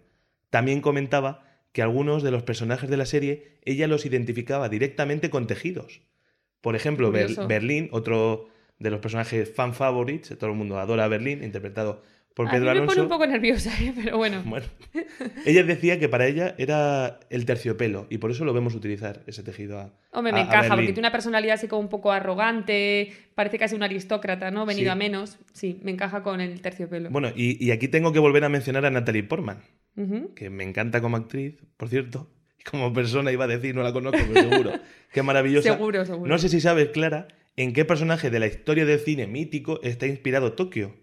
También 0.50 0.80
comentaba 0.80 1.42
que 1.72 1.82
algunos 1.82 2.22
de 2.22 2.30
los 2.30 2.42
personajes 2.44 2.88
de 2.88 2.96
la 2.96 3.04
serie 3.04 3.58
ella 3.64 3.86
los 3.88 4.06
identificaba 4.06 4.68
directamente 4.68 5.28
con 5.28 5.46
tejidos. 5.46 6.00
Por 6.60 6.76
ejemplo, 6.76 7.10
Ber-. 7.10 7.46
Berlín, 7.48 7.88
otro, 7.90 8.48
de 8.78 8.90
los 8.90 9.00
personajes 9.00 9.52
fan 9.54 9.74
favorites, 9.74 10.36
todo 10.38 10.50
el 10.50 10.56
mundo 10.56 10.78
adora 10.78 11.04
a 11.04 11.08
Berlín, 11.08 11.42
interpretado 11.42 12.02
por 12.34 12.48
A 12.48 12.50
Pedro 12.50 12.74
mí 12.74 12.80
me 12.80 12.86
pone 12.86 13.00
un 13.00 13.08
poco 13.08 13.26
nerviosa, 13.26 13.72
¿eh? 13.80 13.94
pero 13.96 14.18
bueno. 14.18 14.42
Bueno, 14.44 14.66
ella 15.46 15.62
decía 15.62 15.98
que 15.98 16.06
para 16.10 16.26
ella 16.26 16.54
era 16.58 17.18
el 17.30 17.46
terciopelo 17.46 18.06
y 18.10 18.18
por 18.18 18.30
eso 18.30 18.44
lo 18.44 18.52
vemos 18.52 18.74
utilizar 18.74 19.22
ese 19.26 19.42
tejido 19.42 19.78
a. 19.80 19.94
Hombre, 20.12 20.34
me 20.34 20.40
a- 20.40 20.42
a 20.42 20.44
encaja, 20.46 20.68
porque 20.68 20.84
tiene 20.88 20.98
una 21.00 21.12
personalidad 21.12 21.54
así 21.54 21.66
como 21.66 21.80
un 21.80 21.88
poco 21.88 22.12
arrogante, 22.12 23.10
parece 23.34 23.58
casi 23.58 23.74
un 23.74 23.82
aristócrata, 23.82 24.50
¿no? 24.50 24.66
Venido 24.66 24.84
Sí. 24.86 24.90
a 24.90 24.94
menos. 24.94 25.38
Sí, 25.54 25.80
me 25.82 25.90
encaja 25.92 26.22
con 26.22 26.42
el 26.42 26.60
terciopelo. 26.60 27.08
Bueno, 27.08 27.30
y, 27.34 27.64
y 27.64 27.70
aquí 27.70 27.88
tengo 27.88 28.12
que 28.12 28.18
volver 28.18 28.44
a 28.44 28.50
mencionar 28.50 28.84
a 28.84 28.90
Natalie 28.90 29.22
Portman, 29.22 29.62
que 30.34 30.50
me 30.50 30.64
encanta 30.64 31.00
como 31.00 31.16
actriz, 31.16 31.54
por 31.78 31.88
cierto. 31.88 32.28
Como 32.70 32.92
persona 32.92 33.30
iba 33.30 33.44
a 33.44 33.48
decir, 33.48 33.74
no 33.76 33.82
la 33.84 33.92
conozco, 33.92 34.18
pero 34.32 34.50
seguro. 34.50 34.72
Qué 35.12 35.22
maravillosa. 35.22 35.72
Seguro, 35.72 36.04
seguro. 36.04 36.28
No 36.28 36.36
sé 36.36 36.48
si 36.48 36.60
sabes, 36.60 36.88
Clara, 36.88 37.28
en 37.56 37.72
qué 37.72 37.84
personaje 37.84 38.30
de 38.30 38.38
la 38.40 38.46
historia 38.46 38.84
del 38.84 38.98
cine 39.00 39.26
mítico 39.26 39.80
está 39.82 40.06
inspirado 40.06 40.52
Tokio. 40.52 40.94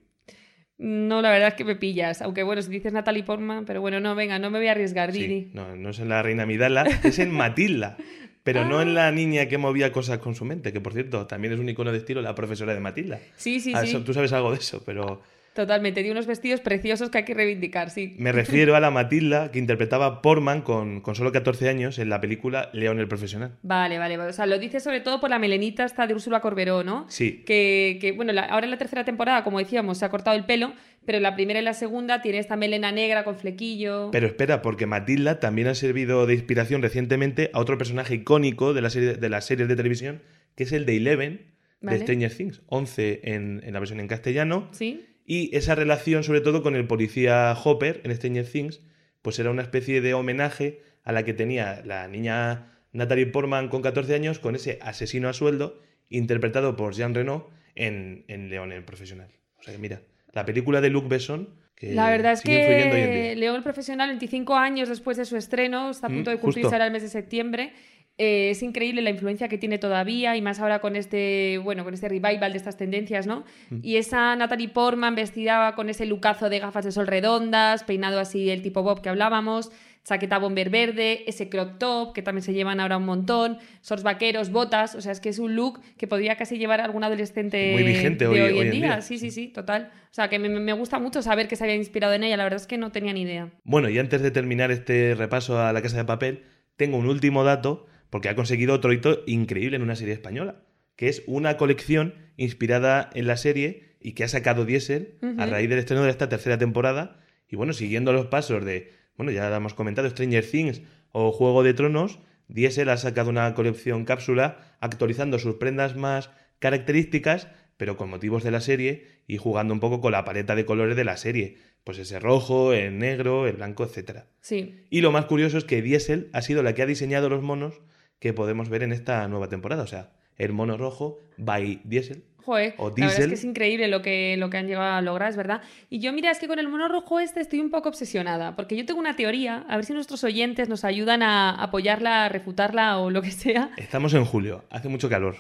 No, 0.78 1.22
la 1.22 1.30
verdad 1.32 1.50
es 1.50 1.54
que 1.54 1.64
me 1.64 1.76
pillas. 1.76 2.22
Aunque 2.22 2.44
bueno, 2.44 2.62
si 2.62 2.70
dices 2.70 2.92
Natalie 2.94 3.24
Portman, 3.24 3.66
pero 3.66 3.80
bueno, 3.82 4.00
no, 4.00 4.16
venga, 4.16 4.40
no 4.40 4.50
me 4.50 4.58
voy 4.60 4.68
a 4.68 4.72
arriesgar, 4.72 5.12
Sí, 5.14 5.20
Didi. 5.28 5.52
no, 5.54 5.76
no 5.76 5.90
es 5.92 6.00
en 6.00 6.10
la 6.10 6.22
reina 6.24 6.46
Midala, 6.46 6.84
es 7.04 7.20
en 7.20 7.32
Matilda. 7.32 7.98
Pero 8.44 8.66
no 8.66 8.80
Ah. 8.80 8.82
en 8.84 8.94
la 8.94 9.10
niña 9.12 9.48
que 9.48 9.58
movía 9.58 9.94
cosas 9.94 10.18
con 10.18 10.36
su 10.36 10.44
mente, 10.44 10.74
que 10.74 10.82
por 10.82 10.92
cierto 10.94 11.26
también 11.28 11.54
es 11.54 11.60
un 11.60 11.70
icono 11.70 11.92
de 11.94 12.00
estilo 12.00 12.22
la 12.22 12.36
profesora 12.36 12.74
de 12.74 12.82
Matilda. 12.82 13.20
Sí, 13.38 13.62
sí, 13.62 13.72
Ah, 13.74 13.86
sí. 13.86 13.98
tú 14.04 14.14
sabes 14.14 14.34
algo 14.34 14.52
de 14.52 14.58
eso, 14.58 14.84
pero 14.86 15.22
Totalmente. 15.54 16.02
Tiene 16.02 16.12
unos 16.12 16.26
vestidos 16.28 16.62
preciosos 16.62 17.10
que 17.10 17.20
hay 17.20 17.26
que 17.26 17.34
reivindicar, 17.34 17.90
sí. 17.90 18.16
me 18.18 18.32
refiero 18.32 18.76
a 18.76 18.80
la 18.80 18.90
Matilda 18.92 19.52
que 19.52 19.60
interpretaba 19.60 20.22
Portman 20.22 20.62
con, 20.62 21.02
con 21.02 21.16
solo 21.16 21.32
14 21.32 21.70
años 21.70 22.00
en 22.00 22.10
la 22.10 22.20
película 22.20 22.70
León 22.74 23.00
el 23.00 23.08
Profesional. 23.08 23.58
Vale, 23.62 24.00
vale, 24.00 24.18
vale. 24.18 24.30
O 24.32 24.34
sea, 24.34 24.46
lo 24.46 24.58
dices 24.58 24.84
sobre 24.84 25.00
todo 25.02 25.20
por 25.20 25.30
la 25.30 25.40
melenita 25.40 25.86
esta 25.86 26.08
de 26.08 26.14
Úrsula 26.16 26.40
Corberó, 26.42 26.84
¿no? 26.84 27.06
Sí. 27.10 27.44
Que, 27.46 27.98
que, 28.02 28.12
bueno, 28.14 28.34
la- 28.34 28.46
ahora 28.46 28.66
en 28.66 28.72
la 28.72 28.78
tercera 28.78 29.06
temporada, 29.06 29.44
como 29.44 29.60
decíamos, 29.60 29.98
se 30.00 30.06
ha 30.06 30.10
cortado 30.10 30.36
el 30.36 30.46
pelo, 30.46 30.74
pero 31.06 31.20
la 31.20 31.36
primera 31.36 31.60
y 31.60 31.64
la 31.64 31.74
segunda 31.74 32.22
tiene 32.22 32.40
esta 32.40 32.56
melena 32.56 32.92
negra 32.92 33.24
con 33.24 33.36
flequillo. 33.38 34.10
Pero 34.12 34.26
espera, 34.28 34.62
porque 34.62 34.86
Matilda 34.86 35.40
también 35.40 35.68
ha 35.68 35.76
servido 35.76 36.26
de 36.26 36.34
inspiración 36.34 36.82
recientemente 36.82 37.52
a 37.54 37.60
otro 37.60 37.78
personaje 37.78 38.16
icónico 38.16 38.74
de, 38.74 38.82
la 38.82 38.90
serie, 38.90 39.14
de 39.16 39.30
las 39.30 39.46
series 39.46 39.68
de 39.68 39.76
televisión, 39.76 40.22
que 40.56 40.64
es 40.64 40.72
el 40.72 40.86
de 40.86 40.98
Eleven 40.98 41.42
Vale. 41.82 41.98
de 41.98 42.04
Stranger 42.04 42.34
Things, 42.34 42.62
11 42.68 43.22
en, 43.24 43.62
en 43.64 43.74
la 43.74 43.80
versión 43.80 44.00
en 44.00 44.08
castellano. 44.08 44.70
¿Sí? 44.72 45.06
Y 45.26 45.56
esa 45.56 45.76
relación, 45.76 46.24
sobre 46.24 46.42
todo 46.42 46.62
con 46.62 46.76
el 46.76 46.88
policía 46.88 47.56
Hopper 47.64 48.02
en 48.04 48.16
Stranger 48.16 48.46
Things, 48.48 48.82
pues 49.22 49.40
era 49.40 49.52
una 49.52 49.62
especie 49.62 50.02
de 50.02 50.14
homenaje 50.14 50.82
a 51.04 51.12
la 51.12 51.24
que 51.24 51.34
tenía 51.34 51.82
la 51.86 52.08
niña 52.08 52.74
Natalie 52.92 53.28
Portman 53.28 53.70
con 53.70 53.82
14 53.82 54.14
años, 54.16 54.40
con 54.40 54.56
ese 54.56 54.80
asesino 54.82 55.30
a 55.30 55.34
sueldo, 55.34 55.82
interpretado 56.10 56.76
por 56.76 56.94
Jean 56.94 57.16
Reno 57.16 57.50
en, 57.76 58.26
en 58.28 58.50
León 58.50 58.72
el 58.72 58.84
Profesional. 58.84 59.30
O 59.60 59.64
sea 59.64 59.74
que 59.74 59.80
mira, 59.80 60.02
la 60.32 60.46
película 60.46 60.82
de 60.82 60.90
Luc 60.90 61.08
Besson, 61.08 61.50
que 61.76 61.94
La 61.94 62.10
verdad 62.10 62.34
es 62.34 62.42
que. 62.42 63.36
León 63.36 63.56
el 63.56 63.64
Profesional, 63.64 64.10
25 64.10 64.56
años 64.56 64.90
después 64.90 65.18
de 65.18 65.26
su 65.26 65.38
estreno, 65.38 65.90
está 65.90 66.08
a 66.08 66.10
Mm, 66.10 66.14
punto 66.14 66.32
de 66.32 66.38
cumplirse 66.38 66.74
ahora 66.74 66.86
el 66.86 66.92
mes 66.92 67.02
de 67.02 67.10
septiembre. 67.10 67.74
Eh, 68.20 68.52
es 68.52 68.62
increíble 68.62 69.02
la 69.02 69.10
influencia 69.10 69.48
que 69.48 69.58
tiene 69.58 69.80
todavía 69.80 70.38
y 70.38 70.42
más 70.42 70.60
ahora 70.60 70.80
con 70.82 70.96
este, 70.96 71.60
bueno, 71.64 71.84
con 71.84 71.96
este 71.96 72.08
revival 72.10 72.52
de 72.52 72.58
estas 72.58 72.78
tendencias, 72.78 73.26
¿no? 73.26 73.44
Mm. 73.72 73.78
Y 73.82 73.96
esa 73.96 74.36
Natalie 74.36 74.70
Portman 74.70 75.16
vestida 75.16 75.74
con 75.76 75.90
ese 75.90 76.06
lucazo 76.06 76.50
de 76.50 76.60
gafas 76.60 76.86
de 76.86 76.92
sol 76.92 77.08
redondas, 77.08 77.84
peinado 77.84 78.20
así 78.20 78.52
el 78.52 78.62
tipo 78.62 78.84
Bob 78.84 79.02
que 79.02 79.10
hablábamos, 79.10 79.72
chaqueta 80.04 80.38
bomber 80.38 80.70
verde, 80.70 81.24
ese 81.28 81.50
crop 81.50 81.80
top 81.80 82.14
que 82.14 82.22
también 82.22 82.44
se 82.44 82.54
llevan 82.54 82.80
ahora 82.82 82.98
un 82.98 83.06
montón, 83.06 83.58
shorts 83.84 84.04
vaqueros, 84.04 84.52
botas, 84.52 84.94
o 84.96 85.02
sea, 85.02 85.12
es 85.14 85.20
que 85.20 85.30
es 85.30 85.40
un 85.40 85.56
look 85.56 85.80
que 85.98 86.06
podría 86.08 86.36
casi 86.36 86.60
llevar 86.60 86.82
algún 86.82 87.04
adolescente 87.04 87.72
Muy 87.74 87.84
vigente 87.84 88.26
de 88.26 88.30
hoy- 88.30 88.40
hoy, 88.42 88.52
hoy 88.52 88.60
en 88.60 88.66
en 88.68 88.72
día. 88.74 88.82
día. 88.92 89.02
Sí, 89.02 89.18
sí, 89.18 89.32
sí, 89.32 89.48
total. 89.48 89.90
O 90.12 90.14
sea, 90.14 90.28
que 90.30 90.38
me, 90.38 90.50
me 90.50 90.74
gusta 90.74 91.00
mucho 91.00 91.24
saber 91.24 91.48
que 91.48 91.56
se 91.56 91.64
había 91.64 91.76
inspirado 91.78 92.14
en 92.14 92.24
ella, 92.26 92.38
la 92.38 92.44
verdad 92.44 92.60
es 92.60 92.68
que 92.68 92.78
no 92.78 92.92
tenía 92.92 93.14
ni 93.14 93.22
idea. 93.22 93.50
Bueno, 93.64 93.90
y 93.90 93.98
antes 93.98 94.22
de 94.22 94.30
terminar 94.30 94.70
este 94.72 95.16
repaso 95.16 95.60
a 95.60 95.74
la 95.74 95.82
casa 95.82 95.98
de 95.98 96.06
papel, 96.06 96.44
tengo 96.76 96.98
un 96.98 97.08
último 97.08 97.44
dato, 97.46 97.88
porque 98.14 98.30
ha 98.30 98.36
conseguido 98.36 98.76
otro 98.76 98.94
hito 98.94 99.24
increíble 99.26 99.76
en 99.76 99.82
una 99.82 99.96
serie 99.96 100.14
española, 100.14 100.62
que 100.96 101.10
es 101.10 101.24
una 101.26 101.58
colección 101.58 102.14
inspirada 102.38 103.10
en 103.16 103.26
la 103.26 103.38
serie 103.38 103.96
y 104.00 104.12
que 104.12 104.24
ha 104.24 104.28
sacado 104.28 104.66
Diesel 104.66 105.18
a 105.40 105.48
raíz 105.48 105.68
del 105.68 105.80
estreno 105.80 106.04
de 106.04 106.12
esta 106.12 106.30
tercera 106.30 106.60
temporada. 106.60 107.20
Y 107.50 107.56
bueno, 107.56 107.74
siguiendo 107.74 108.14
los 108.14 108.28
pasos 108.28 108.64
de, 108.64 108.92
bueno, 109.18 109.32
ya 109.32 109.50
lo 109.50 109.56
hemos 109.56 109.74
comentado, 109.74 110.08
Stranger 110.08 110.46
Things 110.46 110.84
o 111.12 111.32
Juego 111.32 111.64
de 111.64 111.74
Tronos, 111.74 112.20
Diesel 112.48 112.90
ha 112.90 112.98
sacado 112.98 113.32
una 113.32 113.52
colección 113.56 114.06
cápsula 114.06 114.60
actualizando 114.80 115.40
sus 115.40 115.56
prendas 115.56 115.96
más 115.96 116.30
características, 116.60 117.48
pero 117.78 117.98
con 117.98 118.12
motivos 118.12 118.44
de 118.44 118.52
la 118.52 118.62
serie 118.62 119.08
y 119.26 119.38
jugando 119.38 119.74
un 119.74 119.80
poco 119.80 120.02
con 120.02 120.12
la 120.12 120.24
paleta 120.24 120.56
de 120.56 120.66
colores 120.66 120.96
de 120.96 121.04
la 121.04 121.18
serie. 121.18 121.58
Pues 121.84 121.98
ese 121.98 122.20
rojo, 122.20 122.74
el 122.74 123.00
negro, 123.00 123.48
el 123.48 123.56
blanco, 123.56 123.84
etcétera. 123.84 124.28
Sí. 124.40 124.86
Y 124.92 125.02
lo 125.02 125.12
más 125.12 125.26
curioso 125.26 125.58
es 125.58 125.66
que 125.66 125.82
Diesel 125.82 126.30
ha 126.32 126.44
sido 126.44 126.62
la 126.62 126.76
que 126.76 126.84
ha 126.84 126.86
diseñado 126.86 127.28
los 127.28 127.42
monos 127.42 127.82
que 128.24 128.32
podemos 128.32 128.70
ver 128.70 128.84
en 128.84 128.94
esta 128.94 129.28
nueva 129.28 129.50
temporada. 129.50 129.84
O 129.84 129.88
sea, 129.88 130.12
el 130.38 130.54
mono 130.54 130.78
rojo 130.78 131.20
by 131.38 131.82
Diesel. 131.84 132.24
Joder, 132.46 132.74
O 132.78 132.90
la 132.90 132.96
verdad 132.96 133.08
es 133.10 133.16
Diesel. 133.16 133.30
que 133.30 133.36
es 133.36 133.44
increíble 133.44 133.88
lo 133.90 134.02
que, 134.02 134.36
lo 134.38 134.50
que 134.50 134.58
han 134.58 134.68
llegado 134.68 134.96
a 134.96 135.02
lograr, 135.02 135.30
es 135.30 135.36
verdad. 135.38 135.62
Y 135.90 136.00
yo, 136.00 136.12
mira, 136.14 136.32
es 136.32 136.40
que 136.40 136.48
con 136.48 136.58
el 136.60 136.68
mono 136.70 136.88
rojo 136.88 137.20
este 137.20 137.42
estoy 137.42 137.60
un 137.60 137.70
poco 137.70 137.90
obsesionada, 137.90 138.56
porque 138.56 138.76
yo 138.78 138.86
tengo 138.86 139.00
una 139.02 139.16
teoría, 139.18 139.66
a 139.70 139.76
ver 139.76 139.84
si 139.86 139.92
nuestros 139.94 140.24
oyentes 140.24 140.68
nos 140.70 140.84
ayudan 140.86 141.22
a 141.22 141.52
apoyarla, 141.52 142.26
a 142.26 142.30
refutarla 142.30 142.98
o 143.00 143.10
lo 143.10 143.22
que 143.22 143.32
sea. 143.32 143.72
Estamos 143.78 144.14
en 144.14 144.24
julio, 144.26 144.64
hace 144.70 144.88
mucho 144.90 145.10
calor. 145.10 145.36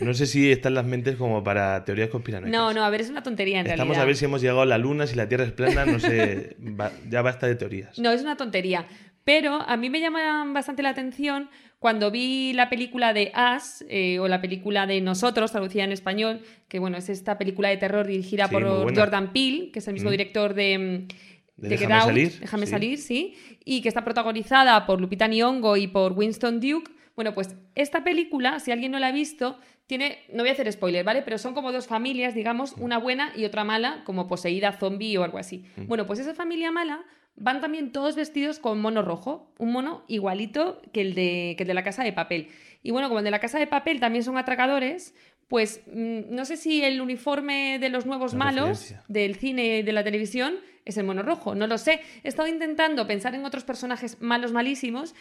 No 0.00 0.12
sé 0.14 0.26
si 0.26 0.50
están 0.50 0.74
las 0.74 0.84
mentes 0.86 1.14
como 1.16 1.42
para 1.44 1.84
teorías 1.84 2.08
conspiranoicas. 2.08 2.52
No, 2.56 2.72
no, 2.72 2.84
a 2.84 2.90
ver, 2.90 3.00
es 3.00 3.10
una 3.10 3.22
tontería 3.22 3.58
en 3.60 3.66
Estamos 3.66 3.86
realidad. 3.96 4.02
a 4.02 4.06
ver 4.06 4.16
si 4.16 4.24
hemos 4.24 4.40
llegado 4.40 4.60
a 4.62 4.66
la 4.66 4.78
luna, 4.78 5.06
si 5.06 5.14
la 5.16 5.28
Tierra 5.28 5.44
es 5.44 5.52
plana, 5.52 5.86
no 5.86 5.98
sé. 6.00 6.56
va- 6.80 6.92
ya 7.08 7.22
basta 7.22 7.46
de 7.48 7.54
teorías. 7.56 7.96
No, 7.98 8.10
es 8.12 8.22
una 8.22 8.36
tontería. 8.36 8.86
Pero 9.24 9.62
a 9.66 9.76
mí 9.76 9.88
me 9.90 10.00
llama 10.00 10.44
bastante 10.52 10.82
la 10.82 10.90
atención 10.90 11.48
cuando 11.78 12.10
vi 12.10 12.52
la 12.54 12.68
película 12.70 13.12
de 13.12 13.32
Us, 13.56 13.84
eh, 13.88 14.18
o 14.18 14.28
la 14.28 14.40
película 14.40 14.86
de 14.86 15.00
Nosotros, 15.00 15.50
traducida 15.52 15.84
en 15.84 15.92
español, 15.92 16.40
que 16.68 16.78
bueno, 16.78 16.96
es 16.98 17.08
esta 17.08 17.36
película 17.38 17.68
de 17.68 17.76
terror 17.78 18.06
dirigida 18.06 18.46
Sí, 18.48 18.52
por. 18.54 18.94
Jordan 18.96 19.32
Peele, 19.32 19.70
que 19.70 19.78
es 19.80 19.88
el 19.88 19.94
mismo 19.94 20.08
Mm. 20.10 20.12
director 20.12 20.54
de, 20.54 20.78
mm, 20.78 21.08
De 21.56 21.68
de 21.68 21.76
Get 21.78 21.88
Déjame 21.88 21.94
Out, 21.94 22.06
salir, 22.06 22.32
Déjame 22.40 22.66
sí. 22.66 22.70
salir, 22.70 22.98
sí, 22.98 23.34
y 23.64 23.80
que 23.80 23.88
está 23.88 24.02
protagonizada 24.04 24.86
por 24.86 25.00
Lupita 25.00 25.28
Nyong'o 25.28 25.76
y 25.76 25.86
por 25.86 26.12
Winston 26.12 26.58
Duke. 26.60 26.90
Bueno, 27.14 27.32
pues 27.32 27.54
esta 27.76 28.02
película, 28.02 28.58
si 28.58 28.72
alguien 28.72 28.90
no 28.90 28.98
la 28.98 29.06
ha 29.08 29.12
visto, 29.12 29.58
tiene, 29.86 30.18
no 30.32 30.42
voy 30.42 30.48
a 30.48 30.52
hacer 30.52 30.70
spoiler, 30.72 31.04
¿vale? 31.04 31.22
Pero 31.22 31.38
son 31.38 31.54
como 31.54 31.70
dos 31.70 31.86
familias, 31.86 32.34
digamos, 32.34 32.72
una 32.78 32.98
buena 32.98 33.30
y 33.36 33.44
otra 33.44 33.62
mala, 33.62 34.02
como 34.04 34.26
poseída 34.26 34.72
zombie 34.72 35.16
o 35.18 35.22
algo 35.22 35.38
así. 35.38 35.64
Mm. 35.76 35.86
Bueno, 35.86 36.06
pues 36.06 36.18
esa 36.18 36.34
familia 36.34 36.72
mala 36.72 37.04
van 37.36 37.60
también 37.60 37.92
todos 37.92 38.16
vestidos 38.16 38.58
con 38.58 38.80
mono 38.80 39.02
rojo, 39.02 39.52
un 39.58 39.72
mono 39.72 40.04
igualito 40.08 40.80
que 40.92 41.00
el 41.00 41.14
de, 41.14 41.54
que 41.56 41.64
el 41.64 41.68
de 41.68 41.74
la 41.74 41.84
casa 41.84 42.04
de 42.04 42.12
papel. 42.12 42.48
Y 42.82 42.90
bueno, 42.90 43.08
como 43.08 43.18
el 43.18 43.24
de 43.24 43.30
la 43.30 43.40
casa 43.40 43.58
de 43.58 43.66
papel 43.66 44.00
también 44.00 44.24
son 44.24 44.36
atracadores, 44.36 45.14
pues 45.48 45.82
mm, 45.86 46.34
no 46.34 46.44
sé 46.44 46.56
si 46.56 46.82
el 46.84 47.00
uniforme 47.00 47.78
de 47.78 47.88
los 47.88 48.06
nuevos 48.06 48.34
malos 48.34 48.68
referencia. 48.68 49.04
del 49.08 49.34
cine 49.36 49.78
y 49.78 49.82
de 49.82 49.92
la 49.92 50.04
televisión 50.04 50.56
es 50.84 50.96
el 50.96 51.04
mono 51.04 51.22
rojo, 51.22 51.54
no 51.54 51.66
lo 51.66 51.78
sé. 51.78 52.00
He 52.22 52.28
estado 52.28 52.48
intentando 52.48 53.06
pensar 53.06 53.34
en 53.34 53.44
otros 53.44 53.64
personajes 53.64 54.20
malos 54.20 54.52
malísimos 54.52 55.14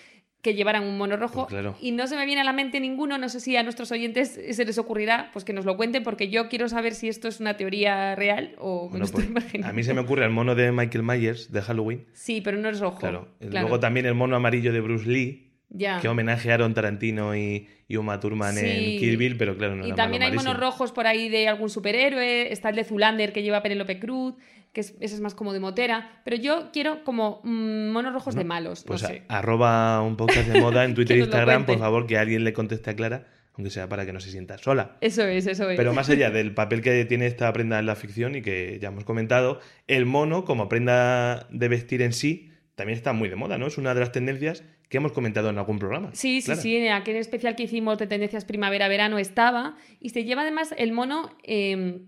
que 0.44 0.54
llevaran 0.54 0.84
un 0.84 0.98
mono 0.98 1.18
rojo 1.18 1.48
Pues 1.48 1.54
claro. 1.54 1.76
y 1.82 1.92
no 1.94 2.06
se 2.06 2.16
me 2.16 2.26
viene 2.28 2.42
a 2.42 2.44
la 2.44 2.54
mente 2.54 2.80
ninguno, 2.80 3.18
no 3.18 3.30
sé 3.30 3.40
si 3.40 3.56
a 3.58 3.64
nuestros 3.64 3.92
oyentes 3.92 4.40
se 4.52 4.66
les 4.66 4.78
ocurrirá 4.78 5.30
pues 5.34 5.44
que 5.46 5.54
nos 5.54 5.66
lo 5.66 5.76
cuenten 5.78 6.04
porque 6.04 6.30
yo 6.30 6.50
quiero 6.50 6.70
saber 6.70 6.94
si 6.94 7.08
esto 7.10 7.28
es 7.30 7.40
una 7.40 7.58
teoría 7.58 8.14
real 8.16 8.54
o 8.60 8.84
me 8.84 8.90
Bueno, 8.90 8.98
lo 9.00 9.06
estoy 9.06 9.24
pues, 9.24 9.30
imaginando. 9.46 9.70
a 9.72 9.74
mí 9.74 9.84
se 9.84 9.94
me 9.96 10.02
ocurre 10.02 10.26
el 10.26 10.32
mono 10.32 10.54
de 10.54 10.72
Michael 10.72 11.04
Myers 11.04 11.52
de 11.52 11.62
Halloween. 11.62 12.06
Sí, 12.14 12.42
pero 12.42 12.58
no 12.58 12.70
es 12.70 12.80
rojo. 12.80 13.00
Claro. 13.00 13.30
claro. 13.40 13.62
Luego 13.68 13.80
también 13.80 14.06
el 14.06 14.14
mono 14.14 14.36
amarillo 14.36 14.72
de 14.74 14.82
Bruce 14.82 15.10
Lee. 15.10 15.53
Ya. 15.76 16.00
Que 16.00 16.08
homenajearon 16.08 16.74
Tarantino 16.76 17.36
y, 17.36 17.68
y 17.88 17.96
Uma 17.98 18.20
Thurman 18.20 18.54
Sí. 18.56 18.66
en 18.66 19.00
Kill 19.00 19.18
Bill, 19.18 19.38
pero 19.38 19.58
claro, 19.58 19.76
no 19.76 19.88
Y 19.88 19.94
también 19.94 20.22
malo, 20.22 20.32
hay 20.32 20.38
monos 20.38 20.46
malísimo. 20.54 20.70
rojos 20.72 20.92
por 20.92 21.08
ahí 21.08 21.30
de 21.30 21.48
algún 21.48 21.70
superhéroe. 21.70 22.52
Está 22.54 22.70
el 22.70 22.76
de 22.76 22.84
Zulander 22.84 23.34
que 23.34 23.42
lleva 23.42 23.64
Penélope 23.64 24.00
Cruz, 24.00 24.36
que 24.72 24.82
es, 24.82 24.96
ese 25.00 25.16
es 25.16 25.22
más 25.22 25.34
como 25.36 25.52
de 25.52 25.60
motera. 25.60 26.22
Pero 26.26 26.38
yo 26.38 26.70
quiero 26.72 27.04
como 27.04 27.42
mm, 27.44 27.90
monos 27.92 28.14
rojos 28.14 28.36
de 28.36 28.44
malos. 28.44 28.84
Pues 28.86 29.02
no 29.04 29.10
a- 29.30 29.38
arroba 29.40 30.02
un 30.02 30.16
podcast 30.16 30.48
de 30.48 30.62
moda 30.62 30.86
en 30.86 30.94
Twitter 30.96 31.18
e 31.18 31.20
Instagram, 31.22 31.66
por 31.66 31.80
favor, 31.80 32.06
que 32.06 32.18
alguien 32.20 32.44
le 32.44 32.54
conteste 32.54 32.92
a 32.92 32.96
Clara, 32.96 33.26
aunque 33.56 33.72
sea 33.72 33.90
para 33.90 34.06
que 34.06 34.14
no 34.14 34.20
se 34.20 34.30
sienta 34.30 34.60
sola. 34.60 34.98
Eso 35.02 35.24
es, 35.24 35.48
eso 35.48 35.70
es. 35.72 35.76
Pero 35.78 35.92
más 35.94 36.08
allá 36.10 36.30
del 36.32 36.54
papel 36.54 36.82
que 36.82 37.04
tiene 37.06 37.26
esta 37.26 37.52
prenda 37.52 37.80
en 37.80 37.88
la 37.88 37.96
ficción 37.96 38.36
y 38.36 38.44
que 38.44 38.78
ya 38.80 38.90
hemos 38.90 39.06
comentado, 39.06 39.60
el 39.88 40.06
mono 40.06 40.46
como 40.46 40.70
prenda 40.70 41.48
de 41.50 41.68
vestir 41.68 42.04
en 42.04 42.14
sí 42.14 42.52
también 42.76 42.98
está 42.98 43.14
muy 43.14 43.30
de 43.30 43.36
moda, 43.36 43.58
¿no? 43.58 43.68
Es 43.68 43.78
una 43.78 43.94
de 43.94 44.00
las 44.00 44.12
tendencias 44.12 44.64
que 44.90 44.98
hemos 44.98 45.12
comentado 45.12 45.50
en 45.50 45.58
algún 45.58 45.80
programa. 45.80 46.10
Sí, 46.14 46.42
sí, 46.42 46.46
Clara. 46.46 46.62
sí, 46.62 46.76
en 46.76 46.92
aquel 46.92 47.18
especial 47.18 47.56
que 47.56 47.64
hicimos 47.64 47.98
de 47.98 48.08
tendencias 48.08 48.46
primavera-verano 48.46 49.20
estaba. 49.20 49.76
Y 50.00 50.10
se 50.10 50.24
lleva 50.24 50.42
además 50.42 50.74
el 50.78 50.92
mono 50.92 51.36
eh, 51.44 52.02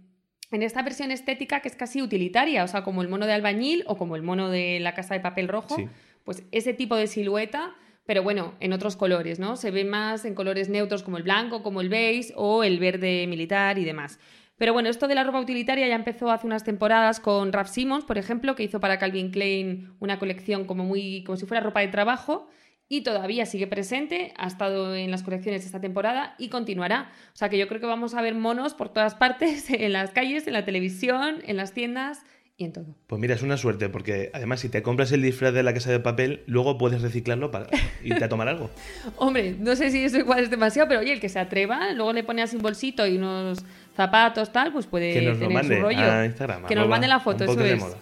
en 0.52 0.64
esta 0.64 0.82
versión 0.82 1.12
estética 1.12 1.60
que 1.60 1.68
es 1.68 1.76
casi 1.76 2.02
utilitaria, 2.02 2.64
o 2.64 2.68
sea, 2.68 2.84
como 2.84 3.02
el 3.02 3.10
mono 3.10 3.28
de 3.28 3.34
albañil 3.34 3.84
o 3.88 3.98
como 3.98 4.16
el 4.16 4.24
mono 4.24 4.50
de 4.50 4.80
la 4.80 4.94
casa 4.94 5.14
de 5.14 5.20
papel 5.20 5.48
rojo. 5.48 5.76
Sí. 5.76 5.88
Pues 6.24 6.44
ese 6.52 6.74
tipo 6.74 6.96
de 6.96 7.08
silueta, 7.08 7.76
pero 8.06 8.24
bueno, 8.24 8.56
en 8.60 8.74
otros 8.74 8.96
colores, 8.96 9.40
¿no? 9.40 9.58
Se 9.58 9.70
ve 9.70 9.84
más 9.84 10.26
en 10.26 10.34
colores 10.34 10.70
neutros 10.70 11.04
como 11.04 11.18
el 11.18 11.24
blanco, 11.24 11.62
como 11.62 11.82
el 11.82 11.90
beige 11.90 12.34
o 12.36 12.64
el 12.64 12.80
verde 12.80 13.28
militar 13.28 13.78
y 13.78 13.86
demás. 13.86 14.20
Pero 14.58 14.74
bueno, 14.74 14.90
esto 14.90 15.08
de 15.08 15.16
la 15.16 15.24
ropa 15.24 15.40
utilitaria 15.40 15.88
ya 15.88 15.96
empezó 15.96 16.32
hace 16.32 16.48
unas 16.48 16.64
temporadas 16.64 17.20
con 17.20 17.52
Raf 17.52 17.70
Simons, 17.70 18.06
por 18.06 18.18
ejemplo, 18.18 18.56
que 18.56 18.64
hizo 18.64 18.80
para 18.80 18.98
Calvin 18.98 19.32
Klein 19.32 19.94
una 20.00 20.18
colección 20.18 20.66
como 20.66 20.86
muy 20.86 21.24
como 21.26 21.38
si 21.38 21.46
fuera 21.46 21.62
ropa 21.62 21.82
de 21.82 21.90
trabajo 21.90 22.48
y 22.88 23.02
todavía 23.02 23.46
sigue 23.46 23.68
presente, 23.68 24.34
ha 24.38 24.48
estado 24.48 24.96
en 24.96 25.12
las 25.12 25.24
colecciones 25.24 25.66
esta 25.66 25.82
temporada 25.82 26.36
y 26.38 26.50
continuará. 26.50 27.12
O 27.34 27.36
sea 27.36 27.50
que 27.50 27.58
yo 27.58 27.68
creo 27.68 27.82
que 27.82 27.88
vamos 27.88 28.14
a 28.14 28.22
ver 28.22 28.36
monos 28.36 28.74
por 28.74 28.90
todas 28.90 29.16
partes, 29.16 29.70
en 29.70 29.92
las 29.94 30.12
calles, 30.12 30.48
en 30.48 30.54
la 30.54 30.66
televisión, 30.66 31.42
en 31.46 31.58
las 31.58 31.74
tiendas 31.74 32.22
y 32.58 32.64
en 32.64 32.72
todo. 32.72 32.96
Pues 33.08 33.20
mira, 33.20 33.36
es 33.36 33.42
una 33.42 33.58
suerte, 33.58 33.90
porque 33.90 34.30
además 34.34 34.62
si 34.62 34.70
te 34.70 34.82
compras 34.82 35.12
el 35.12 35.22
disfraz 35.22 35.54
de 35.54 35.64
la 35.64 35.74
casa 35.74 35.92
de 35.92 36.00
papel, 36.00 36.44
luego 36.46 36.78
puedes 36.78 37.02
reciclarlo 37.02 37.52
para 37.52 37.68
irte 38.04 38.24
a 38.24 38.30
tomar 38.30 38.48
algo. 38.48 38.70
Hombre, 39.18 39.56
no 39.60 39.76
sé 39.76 39.92
si 39.92 40.04
eso 40.04 40.18
igual 40.18 40.40
es 40.40 40.50
demasiado, 40.50 40.88
pero 40.88 41.02
oye, 41.02 41.12
el 41.12 41.20
que 41.20 41.28
se 41.28 41.40
atreva, 41.40 41.92
luego 41.92 42.14
le 42.14 42.24
pone 42.24 42.44
así 42.44 42.56
un 42.56 42.62
bolsito 42.62 43.06
y 43.08 43.18
unos 43.18 43.66
zapatos, 43.96 44.52
tal, 44.52 44.72
pues 44.72 44.86
puede 44.86 45.14
Que 45.14 45.22
nos 45.22 45.34
lo 45.34 45.40
tener 45.48 45.54
mande 45.54 45.76
su 45.78 45.82
rollo. 45.82 46.12
a 46.12 46.26
Instagram. 46.26 46.66
que 46.66 46.76
nos 46.76 46.88
mande 46.88 47.08
la 47.08 47.20
foto, 47.20 47.44
un 47.46 47.50
eso 47.52 47.66
es. 47.66 47.80
moda. 47.80 47.98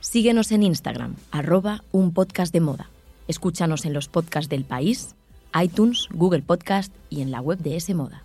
Síguenos 0.00 0.52
en 0.52 0.62
Instagram, 0.62 1.16
arroba 1.30 1.82
un 1.92 2.12
podcast 2.12 2.52
de 2.52 2.60
moda. 2.60 2.88
Escúchanos 3.28 3.84
en 3.84 3.92
los 3.92 4.08
podcasts 4.08 4.48
del 4.48 4.64
país, 4.64 5.14
iTunes, 5.60 6.08
Google 6.12 6.42
Podcast 6.42 6.92
y 7.10 7.22
en 7.22 7.30
la 7.30 7.40
web 7.40 7.58
de 7.58 7.76
S 7.76 7.92
Moda. 7.94 8.22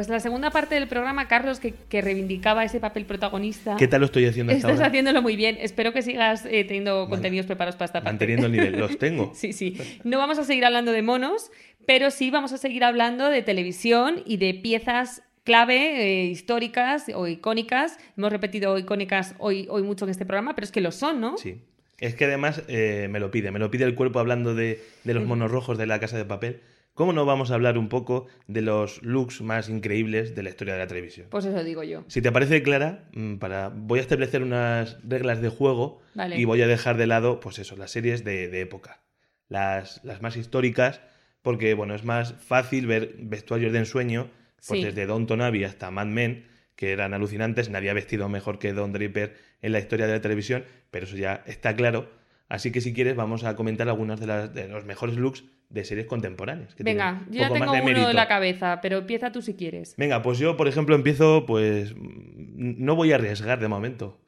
Pues 0.00 0.08
la 0.08 0.18
segunda 0.18 0.50
parte 0.50 0.76
del 0.76 0.88
programa, 0.88 1.28
Carlos, 1.28 1.60
que, 1.60 1.74
que 1.74 2.00
reivindicaba 2.00 2.64
ese 2.64 2.80
papel 2.80 3.04
protagonista. 3.04 3.76
¿Qué 3.76 3.86
tal 3.86 4.00
lo 4.00 4.06
estoy 4.06 4.24
haciendo 4.24 4.50
hasta 4.50 4.60
Estás 4.60 4.78
ahora? 4.78 4.86
haciéndolo 4.86 5.20
muy 5.20 5.36
bien. 5.36 5.58
Espero 5.60 5.92
que 5.92 6.00
sigas 6.00 6.46
eh, 6.46 6.64
teniendo 6.64 7.06
contenidos 7.10 7.44
preparados 7.44 7.76
para 7.76 7.84
esta 7.84 7.98
parte. 7.98 8.08
Manteniendo 8.08 8.46
el 8.46 8.52
nivel. 8.52 8.78
Los 8.78 8.96
tengo. 8.98 9.30
Sí, 9.34 9.52
sí. 9.52 9.76
No 10.04 10.16
vamos 10.16 10.38
a 10.38 10.44
seguir 10.44 10.64
hablando 10.64 10.92
de 10.92 11.02
monos, 11.02 11.50
pero 11.84 12.10
sí 12.10 12.30
vamos 12.30 12.54
a 12.54 12.56
seguir 12.56 12.82
hablando 12.82 13.28
de 13.28 13.42
televisión 13.42 14.22
y 14.24 14.38
de 14.38 14.54
piezas 14.54 15.22
clave, 15.44 16.00
eh, 16.00 16.24
históricas 16.24 17.04
o 17.14 17.26
icónicas. 17.26 17.98
Hemos 18.16 18.32
repetido 18.32 18.78
icónicas 18.78 19.34
hoy, 19.36 19.66
hoy 19.68 19.82
mucho 19.82 20.06
en 20.06 20.12
este 20.12 20.24
programa, 20.24 20.54
pero 20.54 20.64
es 20.64 20.72
que 20.72 20.80
lo 20.80 20.92
son, 20.92 21.20
¿no? 21.20 21.36
Sí. 21.36 21.60
Es 21.98 22.14
que 22.14 22.24
además 22.24 22.62
eh, 22.68 23.08
me 23.10 23.20
lo 23.20 23.30
pide, 23.30 23.50
me 23.50 23.58
lo 23.58 23.70
pide 23.70 23.84
el 23.84 23.94
cuerpo 23.94 24.18
hablando 24.18 24.54
de, 24.54 24.82
de 25.04 25.12
los 25.12 25.26
monos 25.26 25.50
rojos 25.50 25.76
de 25.76 25.86
la 25.86 26.00
casa 26.00 26.16
de 26.16 26.24
papel. 26.24 26.62
¿Cómo 27.00 27.14
no 27.14 27.24
vamos 27.24 27.50
a 27.50 27.54
hablar 27.54 27.78
un 27.78 27.88
poco 27.88 28.26
de 28.46 28.60
los 28.60 29.02
looks 29.02 29.40
más 29.40 29.70
increíbles 29.70 30.34
de 30.34 30.42
la 30.42 30.50
historia 30.50 30.74
de 30.74 30.80
la 30.80 30.86
televisión? 30.86 31.28
Pues 31.30 31.46
eso 31.46 31.64
digo 31.64 31.82
yo. 31.82 32.04
Si 32.08 32.20
te 32.20 32.30
parece 32.30 32.62
clara, 32.62 33.08
mm, 33.14 33.36
para, 33.36 33.70
voy 33.70 34.00
a 34.00 34.02
establecer 34.02 34.42
unas 34.42 34.98
reglas 35.02 35.40
de 35.40 35.48
juego 35.48 36.02
Vale. 36.14 36.36
y 36.36 36.44
voy 36.44 36.60
a 36.60 36.66
dejar 36.66 36.98
de 36.98 37.06
lado, 37.06 37.40
pues 37.40 37.58
eso, 37.58 37.74
las 37.74 37.90
series 37.90 38.22
de, 38.22 38.48
de 38.48 38.60
época. 38.60 39.00
Las, 39.48 40.04
las 40.04 40.20
más 40.20 40.36
históricas, 40.36 41.00
porque 41.40 41.72
bueno, 41.72 41.94
es 41.94 42.04
más 42.04 42.34
fácil 42.34 42.86
ver 42.86 43.14
vestuarios 43.18 43.72
de 43.72 43.78
ensueño, 43.78 44.30
pues 44.56 44.80
Sí. 44.80 44.84
desde 44.84 45.06
Don 45.06 45.40
Abbey 45.40 45.64
hasta 45.64 45.90
Mad 45.90 46.08
Men, 46.08 46.48
que 46.76 46.92
eran 46.92 47.14
alucinantes, 47.14 47.70
nadie 47.70 47.88
ha 47.88 47.94
vestido 47.94 48.28
mejor 48.28 48.58
que 48.58 48.74
Don 48.74 48.92
Draper 48.92 49.36
en 49.62 49.72
la 49.72 49.78
historia 49.78 50.06
de 50.06 50.12
la 50.12 50.20
televisión, 50.20 50.66
pero 50.90 51.06
eso 51.06 51.16
ya 51.16 51.44
está 51.46 51.74
claro. 51.74 52.10
Así 52.50 52.72
que 52.72 52.80
si 52.80 52.92
quieres 52.92 53.14
vamos 53.14 53.44
a 53.44 53.54
comentar 53.54 53.88
algunas 53.88 54.18
de, 54.18 54.26
las, 54.26 54.52
de 54.52 54.66
los 54.66 54.84
mejores 54.84 55.16
looks 55.16 55.44
de 55.68 55.84
series 55.84 56.08
contemporáneas. 56.08 56.74
que 56.74 56.82
Venga, 56.82 57.24
yo 57.30 57.38
ya 57.38 57.48
tengo 57.48 57.60
más 57.60 57.72
de 57.72 57.78
uno 57.78 57.86
mérito. 57.86 58.10
en 58.10 58.16
la 58.16 58.26
cabeza, 58.26 58.80
pero 58.82 58.98
empieza 58.98 59.30
tú 59.30 59.40
si 59.40 59.54
quieres. 59.54 59.94
Venga, 59.96 60.20
pues 60.20 60.40
yo, 60.40 60.56
por 60.56 60.66
ejemplo, 60.66 60.96
empiezo, 60.96 61.46
pues 61.46 61.94
mm, 61.94 62.74
no 62.84 62.96
voy 62.96 63.12
a 63.12 63.14
arriesgar 63.14 63.60
de 63.60 63.68
momento. 63.68 64.20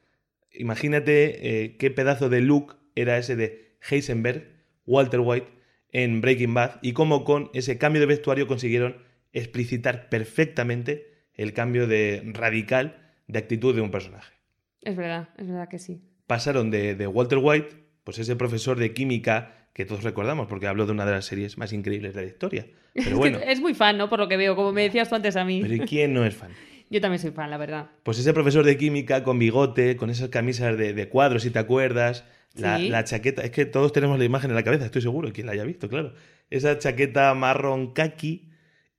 Imagínate 0.53 1.63
eh, 1.65 1.75
qué 1.75 1.91
pedazo 1.91 2.29
de 2.29 2.39
look 2.39 2.77
era 2.95 3.17
ese 3.17 3.35
de 3.35 3.75
Heisenberg, 3.89 4.47
Walter 4.85 5.19
White, 5.19 5.47
en 5.91 6.21
Breaking 6.21 6.53
Bad, 6.53 6.79
y 6.81 6.93
cómo 6.93 7.25
con 7.25 7.49
ese 7.53 7.77
cambio 7.77 7.99
de 7.99 8.07
vestuario 8.07 8.47
consiguieron 8.47 8.95
explicitar 9.33 10.07
perfectamente 10.07 11.25
el 11.33 11.51
cambio 11.51 11.87
de 11.87 12.23
radical 12.33 13.11
de 13.27 13.39
actitud 13.39 13.75
de 13.75 13.81
un 13.81 13.91
personaje. 13.91 14.33
Es 14.81 14.95
verdad, 14.95 15.27
es 15.37 15.47
verdad 15.47 15.67
que 15.67 15.79
sí. 15.79 16.01
Pasaron 16.25 16.71
de, 16.71 16.95
de 16.95 17.05
Walter 17.07 17.39
White, 17.41 17.82
pues 18.03 18.19
ese 18.19 18.35
profesor 18.35 18.77
de 18.77 18.93
química 18.93 19.67
que 19.73 19.85
todos 19.85 20.03
recordamos, 20.03 20.47
porque 20.47 20.67
habló 20.67 20.85
de 20.85 20.91
una 20.91 21.05
de 21.05 21.13
las 21.13 21.25
series 21.25 21.57
más 21.57 21.73
increíbles 21.73 22.13
de 22.13 22.21
la 22.21 22.27
historia. 22.27 22.67
Pero 22.93 23.17
bueno, 23.17 23.39
Es 23.39 23.59
muy 23.59 23.73
fan, 23.73 23.97
¿no? 23.97 24.09
Por 24.09 24.19
lo 24.19 24.27
que 24.27 24.37
veo, 24.37 24.55
como 24.55 24.71
me 24.71 24.83
decías 24.83 25.09
tú 25.09 25.15
antes 25.15 25.35
a 25.35 25.43
mí. 25.45 25.61
pero 25.61 25.73
¿y 25.73 25.79
quién 25.79 26.13
no 26.13 26.23
es 26.25 26.35
fan? 26.35 26.51
Yo 26.91 27.01
también 27.01 27.19
soy 27.19 27.31
fan, 27.31 27.49
la 27.49 27.57
verdad. 27.57 27.89
Pues 28.03 28.19
ese 28.19 28.33
profesor 28.33 28.63
de 28.65 28.77
química 28.77 29.23
con 29.23 29.39
bigote, 29.39 29.95
con 29.95 30.11
esas 30.11 30.29
camisas 30.29 30.77
de, 30.77 30.93
de 30.93 31.09
cuadros, 31.09 31.41
si 31.41 31.49
te 31.49 31.57
acuerdas, 31.57 32.23
la, 32.55 32.77
Sí. 32.77 32.89
la 32.89 33.03
chaqueta, 33.03 33.41
es 33.41 33.49
que 33.49 33.65
todos 33.65 33.91
tenemos 33.93 34.19
la 34.19 34.25
imagen 34.25 34.51
en 34.51 34.55
la 34.55 34.63
cabeza, 34.63 34.85
estoy 34.85 35.01
seguro, 35.01 35.31
quien 35.33 35.47
la 35.47 35.53
haya 35.53 35.63
visto, 35.63 35.89
claro. 35.89 36.13
Esa 36.51 36.77
chaqueta 36.77 37.33
marrón 37.33 37.93
kaki 37.93 38.51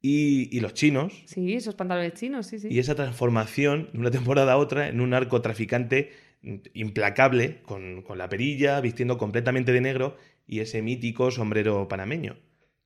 y, 0.02 0.48
y 0.56 0.58
los 0.60 0.74
chinos, 0.74 1.12
Sí, 1.26 1.54
esos 1.54 1.76
pantalones 1.76 2.14
chinos, 2.14 2.48
sí, 2.48 2.58
sí. 2.58 2.66
y 2.68 2.80
esa 2.80 2.96
transformación 2.96 3.90
de 3.92 3.98
una 4.00 4.10
temporada 4.10 4.54
a 4.54 4.56
otra 4.56 4.88
en 4.88 5.00
un 5.00 5.10
narcotraficante 5.10 6.10
implacable, 6.74 7.62
con, 7.62 8.02
con 8.02 8.18
la 8.18 8.28
perilla, 8.28 8.80
vistiendo 8.80 9.18
completamente 9.18 9.72
de 9.72 9.80
negro 9.80 10.16
y 10.46 10.60
ese 10.60 10.82
mítico 10.82 11.30
sombrero 11.30 11.88
panameño. 11.88 12.36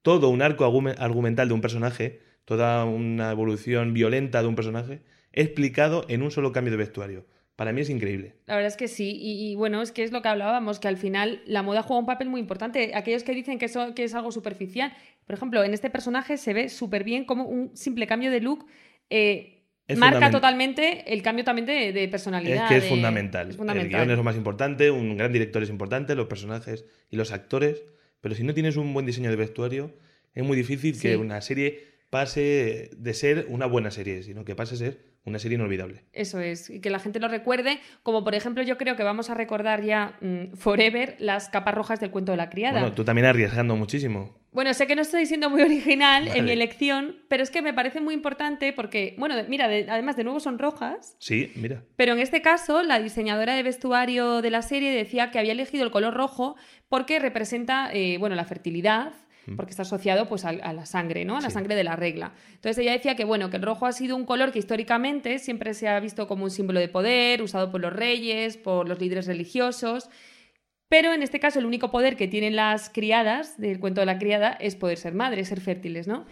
Todo 0.02 0.28
un 0.28 0.42
arco 0.42 0.64
argumen- 0.64 0.96
argumental 0.98 1.48
de 1.48 1.54
un 1.54 1.60
personaje, 1.60 2.20
toda 2.44 2.84
una 2.84 3.30
evolución 3.30 3.92
violenta 3.94 4.42
de 4.42 4.48
un 4.48 4.54
personaje, 4.54 5.02
explicado 5.32 6.04
en 6.08 6.22
un 6.22 6.30
solo 6.30 6.52
cambio 6.52 6.70
de 6.70 6.78
vestuario. 6.78 7.26
Para 7.56 7.72
mí 7.72 7.80
es 7.80 7.90
increíble. 7.90 8.36
La 8.46 8.54
verdad 8.54 8.68
es 8.68 8.76
que 8.76 8.86
sí, 8.86 9.18
y, 9.20 9.50
y 9.50 9.54
bueno, 9.56 9.82
es 9.82 9.90
que 9.90 10.04
es 10.04 10.12
lo 10.12 10.22
que 10.22 10.28
hablábamos, 10.28 10.78
que 10.78 10.86
al 10.86 10.96
final 10.96 11.42
la 11.44 11.64
moda 11.64 11.82
juega 11.82 11.98
un 11.98 12.06
papel 12.06 12.28
muy 12.28 12.40
importante. 12.40 12.92
Aquellos 12.94 13.24
que 13.24 13.34
dicen 13.34 13.58
que, 13.58 13.64
eso, 13.64 13.96
que 13.96 14.04
es 14.04 14.14
algo 14.14 14.30
superficial, 14.30 14.92
por 15.26 15.34
ejemplo, 15.34 15.64
en 15.64 15.74
este 15.74 15.90
personaje 15.90 16.36
se 16.36 16.54
ve 16.54 16.68
súper 16.68 17.02
bien 17.02 17.24
como 17.24 17.46
un 17.46 17.76
simple 17.76 18.06
cambio 18.06 18.30
de 18.30 18.40
look 18.40 18.64
eh, 19.10 19.57
Es 19.88 19.98
marca 19.98 20.30
totalmente 20.30 21.12
el 21.12 21.22
cambio 21.22 21.44
también 21.44 21.66
de, 21.66 21.92
de 21.92 22.08
personalidad. 22.08 22.64
Es 22.64 22.68
que 22.68 22.76
es 22.76 22.82
de- 22.84 22.88
fundamental. 22.90 23.46
es 23.48 23.52
El 23.54 23.56
fundamental. 23.58 24.00
guion 24.00 24.10
es 24.10 24.16
lo 24.18 24.22
más 24.24 24.36
importante, 24.36 24.90
un 24.90 25.16
gran 25.16 25.32
director 25.32 25.62
es 25.62 25.70
importante, 25.70 26.14
los 26.14 26.26
personajes 26.26 26.84
y 27.10 27.16
los 27.16 27.32
actores, 27.32 27.82
pero 28.20 28.34
si 28.34 28.42
no 28.44 28.52
tienes 28.54 28.76
un 28.76 28.92
buen 28.94 29.06
diseño 29.06 29.30
de 29.30 29.36
vestuario, 29.36 29.94
es 30.34 30.44
muy 30.44 30.56
difícil 30.56 30.94
Sí. 30.94 31.00
que 31.08 31.16
una 31.16 31.40
serie 31.40 31.84
pase 32.10 32.90
de 32.96 33.14
ser 33.14 33.46
una 33.48 33.66
buena 33.66 33.90
serie, 33.90 34.22
sino 34.22 34.44
que 34.44 34.54
pase 34.54 34.74
a 34.74 34.78
ser 34.78 34.98
una 35.28 35.38
serie 35.38 35.56
inolvidable. 35.56 36.04
Eso 36.12 36.40
es, 36.40 36.68
y 36.70 36.80
que 36.80 36.90
la 36.90 36.98
gente 36.98 37.20
lo 37.20 37.28
recuerde, 37.28 37.78
como 38.02 38.24
por 38.24 38.34
ejemplo 38.34 38.62
yo 38.62 38.76
creo 38.78 38.96
que 38.96 39.02
vamos 39.04 39.30
a 39.30 39.34
recordar 39.34 39.82
ya 39.82 40.16
mm, 40.20 40.54
forever 40.56 41.16
las 41.20 41.48
capas 41.48 41.74
rojas 41.74 42.00
del 42.00 42.10
cuento 42.10 42.32
de 42.32 42.38
la 42.38 42.50
criada. 42.50 42.80
Bueno, 42.80 42.94
tú 42.94 43.04
también 43.04 43.26
arriesgando 43.26 43.76
muchísimo. 43.76 44.36
Bueno, 44.50 44.72
sé 44.74 44.86
que 44.86 44.96
no 44.96 45.02
estoy 45.02 45.26
siendo 45.26 45.50
muy 45.50 45.62
original 45.70 46.26
en 46.28 46.44
mi 46.46 46.52
elección, 46.52 47.16
pero 47.28 47.42
es 47.42 47.50
que 47.50 47.62
me 47.62 47.74
parece 47.74 48.00
muy 48.00 48.14
importante 48.14 48.72
porque, 48.72 49.14
bueno, 49.18 49.34
mira, 49.48 49.68
de- 49.68 49.86
además 49.88 50.16
de 50.16 50.24
nuevo 50.24 50.40
son 50.40 50.58
rojas, 50.58 51.16
Sí, 51.20 51.52
mira. 51.54 51.82
pero 51.96 52.14
en 52.14 52.18
este 52.18 52.40
caso 52.42 52.82
la 52.82 52.98
diseñadora 52.98 53.54
de 53.54 53.62
vestuario 53.62 54.40
de 54.42 54.50
la 54.50 54.62
serie 54.62 54.90
decía 54.90 55.30
que 55.30 55.38
había 55.38 55.52
elegido 55.52 55.84
el 55.84 55.90
color 55.90 56.14
rojo 56.14 56.56
porque 56.88 57.18
representa, 57.18 57.90
eh, 57.92 58.16
bueno, 58.18 58.34
la 58.36 58.44
fertilidad, 58.46 59.12
porque 59.56 59.70
está 59.70 59.82
asociado 59.82 60.28
pues 60.28 60.44
a, 60.44 60.50
a 60.50 60.72
la 60.72 60.86
sangre, 60.86 61.24
¿no? 61.24 61.36
A 61.36 61.40
la 61.40 61.48
Sí. 61.48 61.54
sangre 61.54 61.74
de 61.74 61.84
la 61.84 61.96
regla. 61.96 62.32
Entonces 62.54 62.78
ella 62.78 62.92
decía 62.92 63.16
que, 63.16 63.24
bueno, 63.24 63.50
que 63.50 63.56
el 63.56 63.62
rojo 63.62 63.86
ha 63.86 63.92
sido 63.92 64.16
un 64.16 64.24
color 64.24 64.52
que 64.52 64.58
históricamente 64.58 65.38
siempre 65.38 65.74
se 65.74 65.88
ha 65.88 65.98
visto 66.00 66.26
como 66.26 66.44
un 66.44 66.50
símbolo 66.50 66.80
de 66.80 66.88
poder, 66.88 67.42
usado 67.42 67.70
por 67.70 67.80
los 67.80 67.92
reyes, 67.92 68.56
por 68.56 68.88
los 68.88 69.00
líderes 69.00 69.26
religiosos. 69.26 70.08
Pero 70.88 71.12
en 71.12 71.22
este 71.22 71.38
caso 71.38 71.58
el 71.58 71.66
único 71.66 71.90
poder 71.90 72.16
que 72.16 72.28
tienen 72.28 72.56
las 72.56 72.88
criadas 72.88 73.58
del 73.60 73.78
cuento 73.78 74.00
de 74.00 74.06
la 74.06 74.18
criada 74.18 74.52
es 74.52 74.74
poder 74.74 74.96
ser 74.96 75.14
madres, 75.14 75.48
ser 75.48 75.60
fértiles, 75.60 76.08
¿no? 76.08 76.24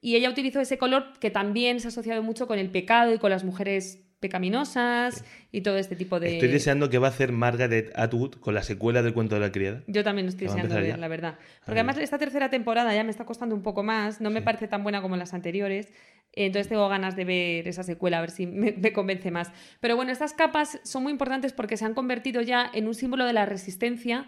Y 0.00 0.16
ella 0.16 0.30
utilizó 0.30 0.60
ese 0.60 0.78
color 0.78 1.12
que 1.20 1.30
también 1.30 1.78
se 1.78 1.86
ha 1.86 1.90
asociado 1.90 2.22
mucho 2.22 2.46
con 2.46 2.58
el 2.58 2.70
pecado 2.70 3.14
y 3.14 3.18
con 3.18 3.30
las 3.30 3.44
mujeres 3.44 4.00
pecaminosas 4.20 5.24
y 5.50 5.62
todo 5.62 5.78
este 5.78 5.96
tipo 5.96 6.20
de... 6.20 6.34
Estoy 6.34 6.48
deseando 6.50 6.88
que 6.90 6.98
va 6.98 7.08
a 7.08 7.10
hacer 7.10 7.32
Margaret 7.32 7.90
Atwood 7.96 8.34
con 8.36 8.54
la 8.54 8.62
secuela 8.62 9.02
del 9.02 9.12
cuento 9.14 9.34
de 9.34 9.40
la 9.40 9.50
criada. 9.50 9.82
Yo 9.86 10.04
también 10.04 10.26
lo 10.26 10.30
estoy 10.30 10.46
deseando 10.46 10.74
ver, 10.76 10.98
la 10.98 11.08
verdad. 11.08 11.34
Porque 11.64 11.80
Ahí. 11.80 11.86
además 11.86 11.98
esta 11.98 12.18
tercera 12.18 12.50
temporada 12.50 12.94
ya 12.94 13.02
me 13.02 13.10
está 13.10 13.24
costando 13.24 13.54
un 13.54 13.62
poco 13.62 13.82
más, 13.82 14.20
no 14.20 14.30
me 14.30 14.40
Sí. 14.40 14.44
parece 14.44 14.68
tan 14.68 14.82
buena 14.82 15.02
como 15.02 15.16
las 15.16 15.34
anteriores. 15.34 15.92
Entonces 16.32 16.68
tengo 16.68 16.88
ganas 16.88 17.16
de 17.16 17.24
ver 17.24 17.66
esa 17.66 17.82
secuela, 17.82 18.18
a 18.18 18.20
ver 18.20 18.30
si 18.30 18.46
me, 18.46 18.72
me 18.72 18.92
convence 18.92 19.30
más. 19.32 19.50
Pero 19.80 19.96
bueno, 19.96 20.12
estas 20.12 20.32
capas 20.32 20.78
son 20.84 21.02
muy 21.02 21.10
importantes 21.12 21.52
porque 21.52 21.76
se 21.76 21.84
han 21.84 21.94
convertido 21.94 22.40
ya 22.42 22.70
en 22.72 22.86
un 22.86 22.94
símbolo 22.94 23.24
de 23.24 23.32
la 23.32 23.46
resistencia 23.46 24.26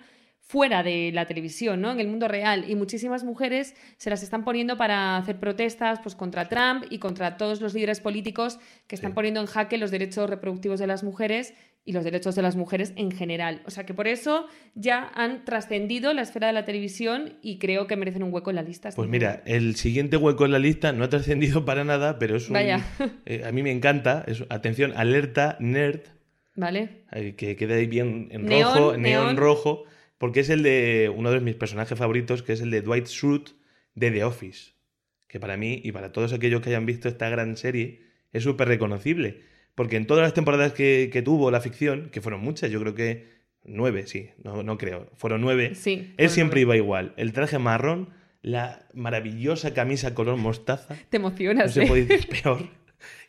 fuera 0.53 0.83
de 0.83 1.11
la 1.15 1.25
televisión, 1.27 1.81
¿no? 1.81 1.91
En 1.91 1.99
el 1.99 2.09
mundo 2.09 2.29
real. 2.29 2.67
Y 2.69 2.75
muchísimas 2.77 3.25
mujeres 3.25 3.75
se 3.97 4.11
las 4.11 4.23
están 4.23 4.45
poniendo 4.45 4.77
para 4.77 5.17
hacer 5.17 5.41
protestas 5.41 5.99
pues, 6.03 6.15
contra 6.15 6.49
Trump 6.51 6.85
y 6.91 6.99
contra 6.99 7.39
todos 7.39 7.63
los 7.63 7.73
líderes 7.73 8.01
políticos 8.01 8.59
que 8.87 8.95
están 8.97 9.13
Sí. 9.13 9.15
poniendo 9.15 9.41
en 9.41 9.47
jaque 9.47 9.79
los 9.79 9.91
derechos 9.91 10.29
reproductivos 10.29 10.79
de 10.79 10.87
las 10.87 11.03
mujeres 11.05 11.55
y 11.87 11.93
los 11.93 12.05
derechos 12.05 12.35
de 12.35 12.43
las 12.43 12.55
mujeres 12.55 12.93
en 12.97 13.11
general. 13.11 13.63
O 13.65 13.71
sea 13.71 13.87
que 13.87 13.95
por 13.95 14.07
eso 14.07 14.47
ya 14.75 15.11
han 15.15 15.45
trascendido 15.47 16.13
la 16.13 16.21
esfera 16.23 16.49
de 16.49 16.53
la 16.53 16.65
televisión 16.67 17.39
y 17.43 17.59
creo 17.59 17.87
que 17.87 17.97
merecen 17.97 18.23
un 18.23 18.33
hueco 18.33 18.51
en 18.51 18.57
la 18.57 18.63
lista. 18.63 18.91
Pues 18.95 19.09
mira, 19.09 19.43
el 19.47 19.75
siguiente 19.77 20.19
hueco 20.19 20.45
en 20.45 20.53
la 20.53 20.59
lista 20.59 20.93
no 20.93 21.03
ha 21.05 21.09
trascendido 21.09 21.65
para 21.65 21.83
nada, 21.85 22.19
pero 22.19 22.37
es 22.37 22.49
un... 22.49 22.53
Vaya. 22.53 22.85
eh, 23.25 23.43
a 23.47 23.53
mí 23.53 23.63
me 23.63 23.71
encanta. 23.73 24.23
Es, 24.27 24.45
atención, 24.51 24.93
alerta 24.97 25.57
nerd. 25.61 26.01
Vale. 26.55 27.05
eh, 27.13 27.35
que 27.37 27.57
quede 27.57 27.75
ahí 27.75 27.87
bien 27.87 28.29
en 28.31 28.47
rojo, 28.49 28.97
neón. 28.99 29.37
rojo, 29.39 29.85
porque 30.23 30.39
es 30.39 30.51
el 30.51 30.63
de 30.63 31.13
uno 31.13 31.33
de 31.33 31.41
mis 31.41 31.57
personajes 31.57 31.99
favoritos, 31.99 32.45
que 32.45 32.53
es 32.53 32.61
el 32.61 32.71
de 32.71 32.81
Dwight 32.81 33.07
Schrute 33.09 33.51
de 33.97 34.13
The 34.13 34.23
Office, 34.23 34.71
que 35.27 35.41
para 35.41 35.57
mí 35.57 35.81
y 35.83 35.91
para 35.91 36.13
todos 36.13 36.33
aquellos 36.33 36.61
que 36.61 36.69
hayan 36.69 36.87
visto 36.87 37.09
esta 37.09 37.29
gran 37.29 37.57
serie 37.57 38.03
es 38.33 38.45
súper 38.45 38.69
reconocible, 38.69 39.43
porque 39.75 39.97
en 39.97 40.07
todas 40.07 40.23
las 40.23 40.33
temporadas 40.33 40.75
que, 40.75 41.11
que 41.13 41.23
tuvo 41.23 41.51
la 41.51 41.61
ficción, 41.61 42.09
que 42.11 42.21
fueron 42.21 42.41
muchas, 42.41 42.71
yo 42.71 42.79
creo 42.79 42.95
que 42.95 43.33
nueve, 43.65 44.07
sí, 44.07 44.31
no, 44.45 44.63
no 44.63 44.79
creo, 44.79 45.11
fueron 45.17 45.41
nueve, 45.41 45.75
Sí. 45.75 46.15
él 46.17 46.31
siempre 46.31 46.61
iba 46.61 46.77
igual, 46.77 47.15
el 47.17 47.33
traje 47.33 47.59
marrón, 47.59 48.11
la 48.43 48.87
maravillosa 48.95 49.75
camisa 49.75 50.15
color 50.15 50.37
mostaza, 50.37 50.95
Te 51.11 51.19
no 51.19 51.27
emocionas, 51.27 51.75
se 51.75 51.83
¿eh? 51.83 51.87
puede 51.89 52.05
decir 52.07 52.29
peor. 52.45 52.69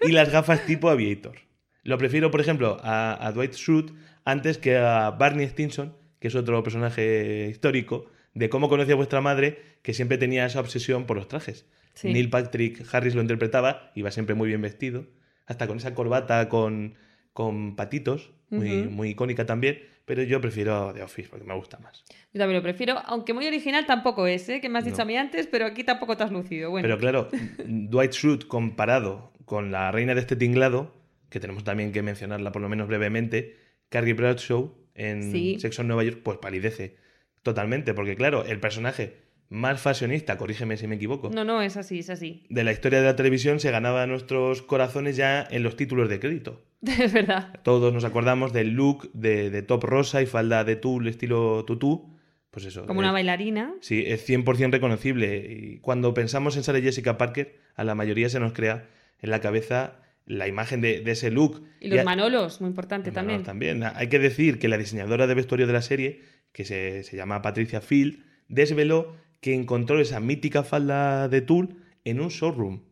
Y 0.02 0.12
las 0.12 0.32
gafas 0.32 0.64
tipo 0.68 0.90
Aviator. 0.92 1.38
Lo 1.82 1.98
prefiero, 1.98 2.30
por 2.30 2.40
ejemplo, 2.40 2.78
a, 2.84 3.26
a 3.28 3.32
Dwight 3.32 3.54
Schrute 3.54 3.94
antes 4.26 4.60
que 4.60 4.78
a 4.78 5.10
Barney 5.10 5.48
Stinson, 5.48 5.96
que 6.24 6.30
es 6.30 6.36
otro 6.36 6.64
personaje 6.64 7.50
histórico, 7.52 8.06
de 8.34 8.48
cómo 8.48 8.70
conocí 8.70 8.94
a 8.94 8.96
vuestra 8.96 9.20
madre, 9.20 9.60
que 9.82 9.94
siempre 9.94 10.18
tenía 10.18 10.46
esa 10.46 10.62
obsesión 10.62 11.06
por 11.06 11.18
los 11.18 11.28
trajes. 11.28 11.66
Sí. 11.96 12.14
Neil 12.14 12.30
Patrick 12.30 12.82
Harris 12.94 13.14
lo 13.14 13.22
interpretaba, 13.22 13.92
iba 13.94 14.10
siempre 14.10 14.34
muy 14.34 14.48
bien 14.48 14.62
vestido, 14.62 15.06
hasta 15.48 15.68
con 15.68 15.76
esa 15.76 15.94
corbata 15.94 16.48
con, 16.48 16.94
con 17.34 17.76
patitos, 17.76 18.32
muy, 18.50 18.84
muy 18.88 19.10
icónica 19.10 19.46
también, 19.46 19.84
pero 20.06 20.24
yo 20.24 20.40
prefiero 20.40 20.94
The 20.94 21.04
Office 21.04 21.28
porque 21.28 21.44
me 21.44 21.56
gusta 21.56 21.78
más. 21.80 22.06
Yo 22.32 22.40
también 22.40 22.56
lo 22.56 22.64
prefiero, 22.64 23.00
aunque 23.06 23.34
muy 23.34 23.46
original 23.46 23.86
tampoco 23.86 24.26
es, 24.26 24.48
¿eh? 24.48 24.62
Que 24.62 24.70
me 24.70 24.80
has 24.80 24.86
dicho 24.86 25.00
No. 25.00 25.04
a 25.04 25.06
mí 25.08 25.18
antes, 25.18 25.48
pero 25.48 25.66
aquí 25.66 25.84
tampoco 25.84 26.16
te 26.16 26.24
has 26.24 26.32
lucido. 26.32 26.70
Bueno, 26.70 26.86
Pero 26.88 26.98
claro, 27.00 27.28
Dwight 27.66 28.14
Schrute 28.14 28.48
comparado 28.48 29.34
con 29.44 29.72
la 29.74 29.92
reina 29.92 30.14
de 30.16 30.22
este 30.22 30.38
tinglado, 30.38 30.94
que 31.30 31.42
tenemos 31.42 31.66
también 31.66 31.92
que 31.92 32.02
mencionarla 32.02 32.54
por 32.54 32.62
lo 32.62 32.70
menos 32.70 32.88
brevemente, 32.88 33.58
Carrie 33.90 34.14
Bradshaw 34.14 34.74
en 34.96 35.32
Sí. 35.32 35.58
Sexo 35.60 35.82
en 35.82 35.88
Nueva 35.88 36.04
York, 36.04 36.20
pues 36.24 36.38
palidece 36.38 36.96
totalmente, 37.42 37.94
porque 37.94 38.16
claro, 38.16 38.46
el 38.46 38.60
personaje 38.60 39.18
más 39.50 39.82
fashionista, 39.82 40.38
corrígeme 40.38 40.78
si 40.78 40.88
me 40.88 40.96
equivoco, 40.96 41.30
no, 41.30 41.44
no, 41.44 41.62
es 41.62 41.78
así, 41.78 42.00
es 42.00 42.10
así. 42.10 42.44
de 42.50 42.64
la 42.64 42.72
historia 42.72 43.00
de 43.00 43.06
la 43.06 43.16
televisión 43.16 43.60
se 43.60 43.70
ganaba 43.70 44.08
nuestros 44.08 44.62
corazones 44.62 45.16
ya 45.16 45.46
en 45.50 45.62
los 45.64 45.76
títulos 45.76 46.10
de 46.10 46.20
crédito. 46.20 46.64
Es 47.00 47.14
verdad. 47.14 47.60
Todos 47.64 47.94
nos 47.94 48.04
acordamos 48.04 48.52
del 48.54 48.72
look 48.72 49.12
de, 49.14 49.50
de 49.50 49.62
top 49.62 49.84
rosa 49.84 50.22
y 50.22 50.26
falda 50.26 50.64
de 50.64 50.76
tul 50.76 51.08
estilo 51.08 51.64
tutú, 51.66 52.14
pues 52.52 52.66
eso. 52.66 52.86
Como 52.86 53.02
eh, 53.02 53.04
una 53.06 53.12
bailarina. 53.12 53.74
Sí, 53.82 54.04
es 54.06 54.28
100% 54.28 54.72
reconocible. 54.72 55.38
Y 55.50 55.80
cuando 55.80 56.14
pensamos 56.14 56.56
en 56.58 56.64
Sarah 56.64 56.82
Jessica 56.82 57.18
Parker, 57.18 57.58
a 57.76 57.84
la 57.84 57.96
mayoría 57.96 58.30
se 58.30 58.40
nos 58.40 58.54
crea 58.54 58.90
en 59.22 59.30
la 59.30 59.40
cabeza 59.40 59.96
la 60.26 60.48
imagen 60.48 60.82
de, 60.82 61.02
de 61.02 61.12
ese 61.12 61.32
look. 61.32 61.64
Y 61.80 61.90
los 61.90 62.04
Manolos, 62.06 62.62
muy 62.62 62.70
importante 62.70 63.10
Los 63.10 63.16
también. 63.16 63.44
También. 63.44 63.84
Hay 63.84 64.08
que 64.08 64.20
decir 64.20 64.60
que 64.60 64.68
la 64.68 64.78
diseñadora 64.78 65.28
de 65.28 65.34
vestuario 65.34 65.68
de 65.68 65.74
la 65.74 65.82
serie, 65.82 66.22
que 66.52 66.66
se, 66.66 67.04
se 67.04 67.18
llama 67.18 67.42
Patricia 67.42 67.82
Field, 67.82 68.24
desveló 68.48 69.16
que 69.42 69.54
encontró 69.54 70.00
esa 70.00 70.20
mítica 70.20 70.64
falda 70.64 71.28
de 71.28 71.42
tul 71.42 71.76
en 72.06 72.22
un 72.22 72.30
showroom. 72.30 72.84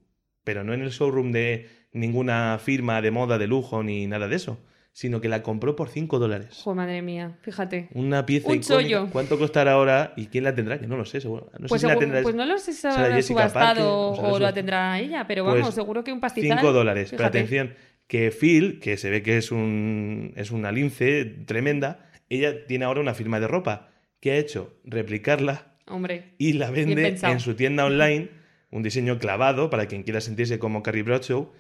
Pero 0.43 0.63
no 0.63 0.73
en 0.73 0.81
el 0.81 0.89
showroom 0.89 1.31
de 1.31 1.69
ninguna 1.93 2.59
firma 2.59 3.01
de 3.01 3.11
moda 3.11 3.37
de 3.37 3.47
lujo 3.47 3.83
ni 3.83 4.07
nada 4.07 4.27
de 4.27 4.35
eso, 4.35 4.59
sino 4.93 5.21
que 5.21 5.30
la 5.30 5.41
compró 5.41 5.75
por 5.75 5.88
5 5.89 6.19
dólares. 6.19 6.47
Jo, 6.63 6.75
madre 6.75 7.01
mía, 7.01 7.38
fíjate. 7.41 7.89
Una 7.93 8.25
pieza 8.25 8.49
Un 8.49 8.56
icónica. 8.56 8.73
chollo. 8.73 9.10
¿Cuánto 9.12 9.38
costará 9.39 9.71
ahora 9.73 10.13
y 10.17 10.27
quién 10.27 10.43
la 10.43 10.54
tendrá? 10.54 10.80
Que 10.80 10.88
no 10.88 10.97
lo 10.97 11.06
sé, 11.06 11.21
seguro. 11.21 11.49
No 11.60 11.67
Pues, 11.67 11.82
sé 11.82 11.88
si 11.88 11.93
la 11.93 11.99
tendrá. 11.99 12.21
pues 12.21 12.36
no 12.36 12.45
lo 12.45 12.58
sé 12.58 12.73
si 12.73 12.86
habrá 12.88 13.21
subastado 13.21 14.12
Parker, 14.12 14.32
o 14.32 14.34
o 14.36 14.39
lo 14.39 14.54
tendrá 14.54 14.99
ella, 14.99 15.25
pero 15.27 15.45
Pues, 15.45 15.60
vamos, 15.60 15.73
seguro 15.75 16.04
que 16.04 16.12
un 16.12 16.19
pastizal. 16.19 16.58
5 16.60 16.73
dólares. 16.73 17.10
Pero 17.12 17.19
fíjate. 17.19 17.38
atención, 17.39 17.73
que 18.08 18.32
Phil, 18.32 18.80
que 18.82 18.97
se 18.97 19.10
ve 19.10 19.23
que 19.23 19.38
es 19.38 19.51
un 19.51 20.34
es 20.36 20.51
una 20.51 20.71
lince 20.73 21.23
tremenda, 21.45 22.10
ella 22.30 22.65
tiene 22.67 22.84
ahora 22.86 22.99
una 22.99 23.13
firma 23.13 23.39
de 23.39 23.47
ropa. 23.47 23.89
¿Qué 24.19 24.32
ha 24.32 24.36
hecho? 24.38 24.73
Replicarla 24.84 25.67
Hombre, 25.88 26.34
y 26.38 26.54
la 26.54 26.69
vende 26.69 27.17
en 27.23 27.39
su 27.39 27.56
tienda 27.56 27.86
online, 27.86 28.30
un 28.69 28.84
diseño 28.84 29.17
clavado 29.19 29.69
para 29.69 29.88
quien 29.88 30.04
quiera 30.04 30.21
sentirse 30.21 30.60
como 30.60 30.84
Carrie 30.84 31.04
Bradshaw. 31.04 31.51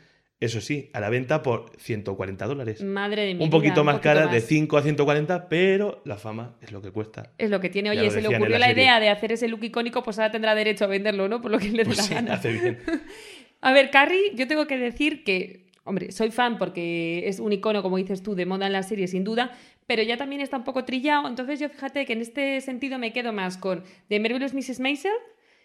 Eso 0.41 0.59
sí, 0.59 0.89
a 0.93 0.99
la 0.99 1.09
venta 1.09 1.43
por 1.43 1.71
140 1.77 2.45
dólares. 2.47 2.83
madre 2.83 3.21
de 3.21 3.35
mi 3.35 3.43
un 3.43 3.49
vida, 3.49 3.57
poquito 3.57 3.83
más 3.83 3.99
cara, 3.99 4.25
de 4.27 4.39
más. 4.39 4.43
5 4.47 4.75
a 4.77 4.81
140, 4.81 5.47
pero 5.47 6.01
la 6.03 6.17
fama 6.17 6.55
es 6.61 6.71
lo 6.71 6.81
que 6.81 6.89
cuesta. 6.91 7.31
Es 7.37 7.49
lo 7.51 7.59
que 7.61 7.69
tiene. 7.69 7.91
Oye, 7.91 8.09
se 8.09 8.21
le 8.23 8.35
ocurrió 8.35 8.57
la 8.57 8.71
idea 8.71 8.99
de 8.99 9.09
hacer 9.09 9.31
ese 9.31 9.47
look 9.47 9.63
icónico, 9.63 10.01
pues 10.03 10.17
ahora 10.17 10.31
tendrá 10.31 10.55
derecho 10.55 10.85
a 10.85 10.87
venderlo, 10.87 11.29
¿no? 11.29 11.41
Por 11.41 11.51
lo 11.51 11.59
que 11.59 11.69
le 11.69 11.77
dé 11.83 11.85
Pues 11.85 11.97
la 11.97 12.03
sí, 12.03 12.13
gana. 12.15 12.33
hace 12.33 12.51
bien. 12.53 12.79
A 13.61 13.71
ver, 13.71 13.91
Carrie, 13.91 14.31
yo 14.33 14.47
tengo 14.47 14.65
que 14.65 14.79
decir 14.79 15.23
que, 15.23 15.67
hombre, 15.83 16.11
soy 16.11 16.31
fan 16.31 16.57
porque 16.57 17.27
es 17.27 17.39
un 17.39 17.53
icono, 17.53 17.83
como 17.83 17.97
dices 17.97 18.23
tú, 18.23 18.33
de 18.33 18.47
moda 18.47 18.65
en 18.65 18.73
la 18.73 18.81
serie, 18.81 19.07
sin 19.07 19.23
duda, 19.23 19.51
pero 19.85 20.01
ya 20.01 20.17
también 20.17 20.41
está 20.41 20.57
un 20.57 20.63
poco 20.63 20.83
trillado. 20.85 21.27
Entonces, 21.27 21.59
yo 21.59 21.69
fíjate 21.69 22.07
que 22.07 22.13
en 22.13 22.21
este 22.21 22.59
sentido 22.61 22.97
me 22.97 23.13
quedo 23.13 23.31
más 23.31 23.57
con 23.57 23.83
The 24.07 24.19
Marvelous 24.19 24.55
Mrs. 24.55 24.79
Maisel 24.79 25.11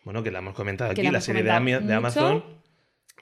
Bueno, 0.05 0.23
que 0.23 0.31
la 0.31 0.41
hemos 0.41 0.53
comentado 0.55 0.93
Que 0.93 1.01
aquí, 1.01 1.11
la 1.11 1.23
serie 1.23 1.43
de. 1.43 1.51
Amazon. 1.51 2.45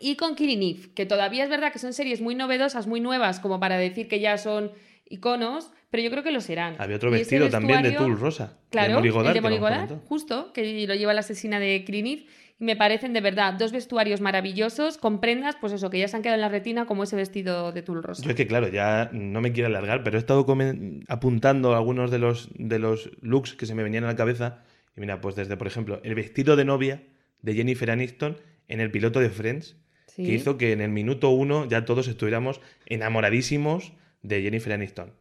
Y 0.00 0.16
con 0.16 0.34
Killing 0.34 0.62
Eve, 0.62 0.92
que 0.94 1.06
todavía 1.06 1.44
es 1.44 1.50
verdad 1.50 1.72
que 1.72 1.78
son 1.78 1.92
series 1.92 2.20
muy 2.20 2.34
novedosas, 2.34 2.86
muy 2.86 3.00
nuevas, 3.00 3.40
como 3.40 3.60
para 3.60 3.78
decir 3.78 4.08
que 4.08 4.20
ya 4.20 4.38
son 4.38 4.72
iconos, 5.08 5.70
pero 5.90 6.02
yo 6.02 6.10
creo 6.10 6.22
que 6.22 6.32
lo 6.32 6.40
serán. 6.40 6.76
Había 6.78 6.96
otro 6.96 7.10
Y 7.10 7.20
ese 7.20 7.38
vestido 7.38 7.48
también 7.50 7.82
de 7.82 7.92
tul 7.92 8.18
rosa. 8.18 8.58
Claro, 8.70 9.00
de 9.00 9.08
el 9.08 9.14
Molly 9.42 9.58
comentado. 9.58 10.02
justo, 10.06 10.52
que 10.52 10.86
lo 10.86 10.94
lleva 10.94 11.14
la 11.14 11.20
asesina 11.20 11.60
de 11.60 11.84
Clinif. 11.84 12.24
Y 12.58 12.64
me 12.64 12.76
parecen 12.76 13.12
de 13.12 13.20
verdad 13.20 13.54
dos 13.54 13.72
vestuarios 13.72 14.20
maravillosos 14.20 14.96
con 14.96 15.20
prendas, 15.20 15.56
pues 15.60 15.72
eso, 15.72 15.90
que 15.90 15.98
ya 15.98 16.06
se 16.06 16.16
han 16.16 16.22
quedado 16.22 16.36
en 16.36 16.40
la 16.40 16.48
retina, 16.48 16.86
como 16.86 17.02
ese 17.02 17.16
vestido 17.16 17.72
de 17.72 17.82
tul 17.82 18.02
rosa. 18.02 18.22
Yo 18.22 18.30
es 18.30 18.36
que, 18.36 18.46
claro, 18.46 18.68
ya 18.68 19.10
no 19.12 19.40
me 19.40 19.52
quiero 19.52 19.68
alargar, 19.68 20.04
pero 20.04 20.16
he 20.16 20.20
estado 20.20 20.46
apuntando 21.08 21.74
algunos 21.74 22.12
de 22.12 22.18
los, 22.18 22.50
de 22.54 22.78
los 22.78 23.10
looks 23.20 23.54
que 23.54 23.66
se 23.66 23.74
me 23.74 23.82
venían 23.82 24.04
a 24.04 24.08
la 24.08 24.16
cabeza. 24.16 24.62
Y 24.96 25.00
mira, 25.00 25.20
pues 25.20 25.34
desde, 25.34 25.56
por 25.56 25.66
ejemplo, 25.66 26.00
el 26.04 26.14
vestido 26.14 26.54
de 26.54 26.64
novia 26.64 27.02
de 27.42 27.54
Jennifer 27.54 27.90
Aniston 27.90 28.36
en 28.68 28.80
el 28.80 28.90
piloto 28.90 29.20
de 29.20 29.30
Friends, 29.30 29.76
Sí. 30.14 30.24
que 30.24 30.32
hizo 30.32 30.56
que 30.58 30.72
en 30.72 30.80
el 30.80 30.90
minuto 30.90 31.30
uno 31.30 31.66
ya 31.68 31.84
todos 31.84 32.06
estuviéramos 32.08 32.60
enamoradísimos 33.08 33.92
de 34.22 34.42
Jennifer 34.42 34.72
Aniston. 34.72 35.12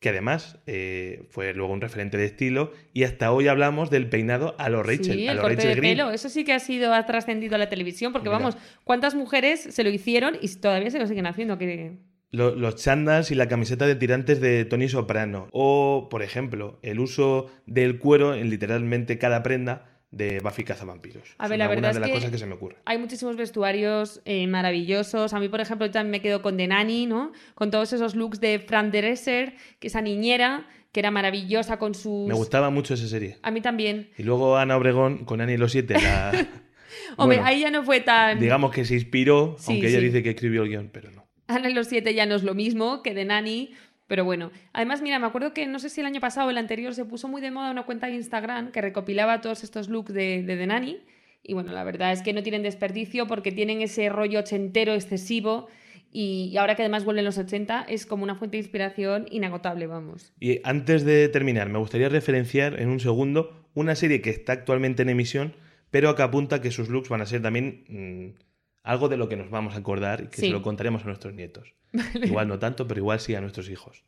Que 0.00 0.08
además 0.08 0.58
eh, 0.66 1.26
fue 1.30 1.54
luego 1.54 1.72
un 1.72 1.80
referente 1.80 2.16
de 2.16 2.24
estilo 2.24 2.72
y 2.92 3.04
hasta 3.04 3.30
hoy 3.32 3.46
hablamos 3.46 3.88
del 3.88 4.08
peinado 4.08 4.56
a 4.58 4.68
los 4.68 4.84
Rachel, 4.84 5.14
Sí, 5.16 5.28
a 5.28 5.30
el 5.30 5.36
los 5.36 5.42
corte 5.44 5.56
Rachel 5.56 5.70
de 5.70 5.76
Green. 5.80 5.96
pelo, 5.96 6.10
eso 6.10 6.28
sí 6.28 6.44
que 6.44 6.52
ha 6.52 6.58
sido, 6.58 6.92
ha 6.92 7.06
trascendido 7.06 7.54
a 7.54 7.58
la 7.58 7.68
televisión, 7.68 8.12
porque 8.12 8.28
Mira. 8.28 8.38
vamos, 8.38 8.56
¿cuántas 8.84 9.14
mujeres 9.14 9.60
se 9.60 9.84
lo 9.84 9.90
hicieron 9.90 10.36
y 10.40 10.48
todavía 10.56 10.90
se 10.90 10.98
lo 10.98 11.06
siguen 11.06 11.26
haciendo? 11.26 11.56
Que... 11.56 11.98
Lo- 12.32 12.56
los 12.56 12.76
chandas 12.76 13.30
y 13.30 13.36
la 13.36 13.46
camiseta 13.46 13.86
de 13.86 13.94
tirantes 13.94 14.40
de 14.40 14.64
Tony 14.64 14.88
Soprano. 14.88 15.46
O, 15.52 16.08
por 16.10 16.22
ejemplo, 16.24 16.80
el 16.82 16.98
uso 16.98 17.46
del 17.66 17.98
cuero 18.00 18.34
en 18.34 18.50
literalmente 18.50 19.18
cada 19.18 19.44
prenda 19.44 19.91
de 20.12 20.38
Buffy 20.40 20.62
Cazavampiros. 20.62 21.34
A 21.38 21.48
ver, 21.48 21.58
la 21.58 21.66
verdad 21.66 21.88
de 21.88 21.94
es 21.94 22.00
las 22.00 22.08
que- 22.10 22.14
cosas 22.14 22.30
que 22.30 22.38
se 22.38 22.46
me 22.46 22.54
ocurren. 22.54 22.78
Hay 22.84 22.98
muchísimos 22.98 23.36
vestuarios 23.36 24.20
eh, 24.24 24.46
maravillosos. 24.46 25.32
A 25.32 25.40
mí, 25.40 25.48
por 25.48 25.60
ejemplo, 25.60 25.86
yo 25.86 25.92
también 25.92 26.10
me 26.12 26.20
quedo 26.20 26.42
con 26.42 26.56
The 26.56 26.68
Nanny, 26.68 27.06
¿no? 27.06 27.32
Con 27.54 27.70
todos 27.70 27.92
esos 27.92 28.14
looks 28.14 28.38
de 28.38 28.58
Fran 28.60 28.90
Dresser, 28.92 29.54
que 29.80 29.88
esa 29.88 30.00
niñera, 30.02 30.68
que 30.92 31.00
era 31.00 31.10
maravillosa 31.10 31.78
con 31.78 31.94
sus... 31.94 32.28
Me 32.28 32.34
gustaba 32.34 32.68
mucho 32.70 32.94
esa 32.94 33.08
serie. 33.08 33.38
A 33.42 33.50
mí 33.50 33.60
también. 33.62 34.10
Y 34.18 34.22
luego 34.22 34.56
Ana 34.58 34.76
Obregón 34.76 35.24
con 35.24 35.40
Annie 35.40 35.56
los 35.58 35.72
siete, 35.72 35.94
la... 35.94 36.30
Hombre, 37.16 37.38
Bueno, 37.38 37.44
ahí 37.46 37.60
ya 37.60 37.70
no 37.70 37.82
fue 37.82 38.00
tan... 38.00 38.38
digamos 38.38 38.70
que 38.70 38.84
se 38.84 38.94
inspiró, 38.94 39.56
Sí, 39.58 39.72
aunque 39.72 39.88
ella 39.88 39.98
sí. 39.98 40.04
dice 40.04 40.22
que 40.22 40.30
escribió 40.30 40.62
el 40.62 40.68
guion, 40.68 40.90
pero 40.92 41.10
no. 41.10 41.26
Ana 41.46 41.70
los 41.70 41.86
siete 41.88 42.12
ya 42.14 42.26
no 42.26 42.34
es 42.34 42.42
lo 42.42 42.54
mismo 42.54 43.02
que 43.02 43.14
de 43.14 43.24
Nani, 43.24 43.72
pero 44.06 44.24
bueno. 44.24 44.50
Además, 44.72 45.02
mira, 45.02 45.18
me 45.18 45.26
acuerdo 45.26 45.54
que 45.54 45.66
no 45.66 45.78
sé 45.78 45.88
si 45.88 46.00
el 46.00 46.06
año 46.06 46.20
pasado 46.20 46.48
o 46.48 46.50
el 46.50 46.58
anterior 46.58 46.94
se 46.94 47.04
puso 47.04 47.28
muy 47.28 47.40
de 47.40 47.50
moda 47.50 47.70
una 47.70 47.84
cuenta 47.84 48.08
de 48.08 48.14
Instagram 48.14 48.72
que 48.72 48.80
recopilaba 48.80 49.40
todos 49.40 49.64
estos 49.64 49.88
looks 49.88 50.12
de, 50.12 50.42
de 50.42 50.56
The 50.56 50.66
Nanny. 50.66 51.00
Y 51.42 51.54
bueno, 51.54 51.72
la 51.72 51.82
verdad 51.84 52.12
es 52.12 52.22
que 52.22 52.32
no 52.32 52.42
tienen 52.42 52.62
desperdicio 52.62 53.26
porque 53.26 53.50
tienen 53.50 53.82
ese 53.82 54.08
rollo 54.08 54.40
ochentero 54.40 54.94
excesivo. 54.94 55.68
Y, 56.14 56.54
ahora 56.58 56.76
que 56.76 56.82
además 56.82 57.04
vuelven 57.06 57.24
los 57.24 57.38
80, 57.38 57.86
es 57.88 58.04
como 58.04 58.22
una 58.22 58.34
fuente 58.34 58.58
de 58.58 58.62
inspiración 58.62 59.26
inagotable, 59.30 59.86
vamos. 59.86 60.34
Y 60.38 60.60
antes 60.62 61.04
de 61.04 61.28
terminar, 61.28 61.70
me 61.70 61.78
gustaría 61.78 62.10
referenciar 62.10 62.78
en 62.80 62.90
un 62.90 63.00
segundo 63.00 63.66
una 63.72 63.94
serie 63.94 64.20
que 64.20 64.28
está 64.28 64.52
actualmente 64.52 65.02
en 65.02 65.08
emisión, 65.08 65.56
pero 65.90 66.14
que 66.14 66.22
apunta 66.22 66.60
que 66.60 66.70
sus 66.70 66.90
looks 66.90 67.08
van 67.08 67.22
a 67.22 67.26
ser 67.26 67.40
también 67.40 67.84
mm, 67.88 68.42
algo 68.82 69.08
de 69.08 69.16
lo 69.16 69.28
que 69.28 69.36
nos 69.36 69.50
vamos 69.50 69.74
a 69.74 69.78
acordar 69.78 70.22
y 70.22 70.26
que 70.28 70.36
Sí. 70.36 70.46
se 70.46 70.52
lo 70.52 70.62
contaremos 70.62 71.02
a 71.02 71.06
nuestros 71.06 71.34
nietos. 71.34 71.74
Igual 72.22 72.48
no 72.48 72.58
tanto, 72.58 72.88
pero 72.88 73.00
igual 73.00 73.20
sí 73.20 73.34
a 73.34 73.40
nuestros 73.40 73.68
hijos. 73.70 74.04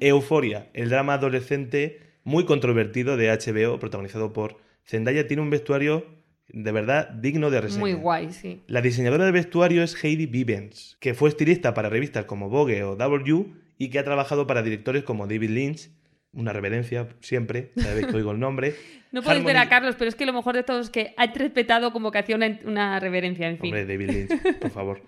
Euforia, 0.00 0.70
el 0.74 0.88
drama 0.88 1.14
adolescente 1.14 2.00
muy 2.24 2.44
controvertido 2.44 3.16
de 3.16 3.28
HBO, 3.30 3.78
protagonizado 3.78 4.32
por 4.32 4.56
Zendaya, 4.84 5.26
tiene 5.26 5.42
un 5.42 5.50
vestuario 5.50 6.06
de 6.48 6.72
verdad 6.72 7.08
digno 7.10 7.50
de 7.50 7.60
reseña. 7.60 7.80
Muy 7.80 7.92
guay, 7.92 8.32
sí. 8.32 8.62
La 8.66 8.80
diseñadora 8.80 9.24
de 9.26 9.32
vestuario 9.32 9.82
es 9.82 10.02
Heidi 10.02 10.26
Vivens, 10.26 10.96
que 11.00 11.12
fue 11.14 11.28
estilista 11.28 11.74
para 11.74 11.88
revistas 11.90 12.24
como 12.24 12.48
Vogue 12.48 12.82
o 12.84 12.96
W 12.96 13.46
y 13.78 13.90
que 13.90 13.98
ha 13.98 14.04
trabajado 14.04 14.46
para 14.46 14.62
directores 14.62 15.02
como 15.04 15.26
David 15.26 15.50
Lynch, 15.50 15.90
una 16.36 16.52
reverencia 16.52 17.08
siempre, 17.20 17.72
cada 17.74 17.94
vez 17.94 18.06
que 18.06 18.16
oigo 18.16 18.30
el 18.30 18.38
nombre. 18.38 18.74
No 19.12 19.22
podéis 19.22 19.44
ver 19.44 19.56
a 19.56 19.68
Carlos, 19.70 19.94
pero 19.98 20.10
es 20.10 20.14
que 20.14 20.26
lo 20.26 20.34
mejor 20.34 20.56
de 20.56 20.62
todo 20.62 20.78
es 20.78 20.90
que 20.90 21.14
ha 21.16 21.26
respetado 21.32 21.90
como 21.90 22.10
que 22.10 22.18
hacía 22.18 22.36
una, 22.36 22.58
una 22.66 23.00
reverencia, 23.00 23.48
en 23.48 23.56
fin. 23.58 23.68
Hombre, 23.68 23.86
David 23.86 24.10
Lynch, 24.10 24.58
por 24.58 24.70
favor. 24.70 25.02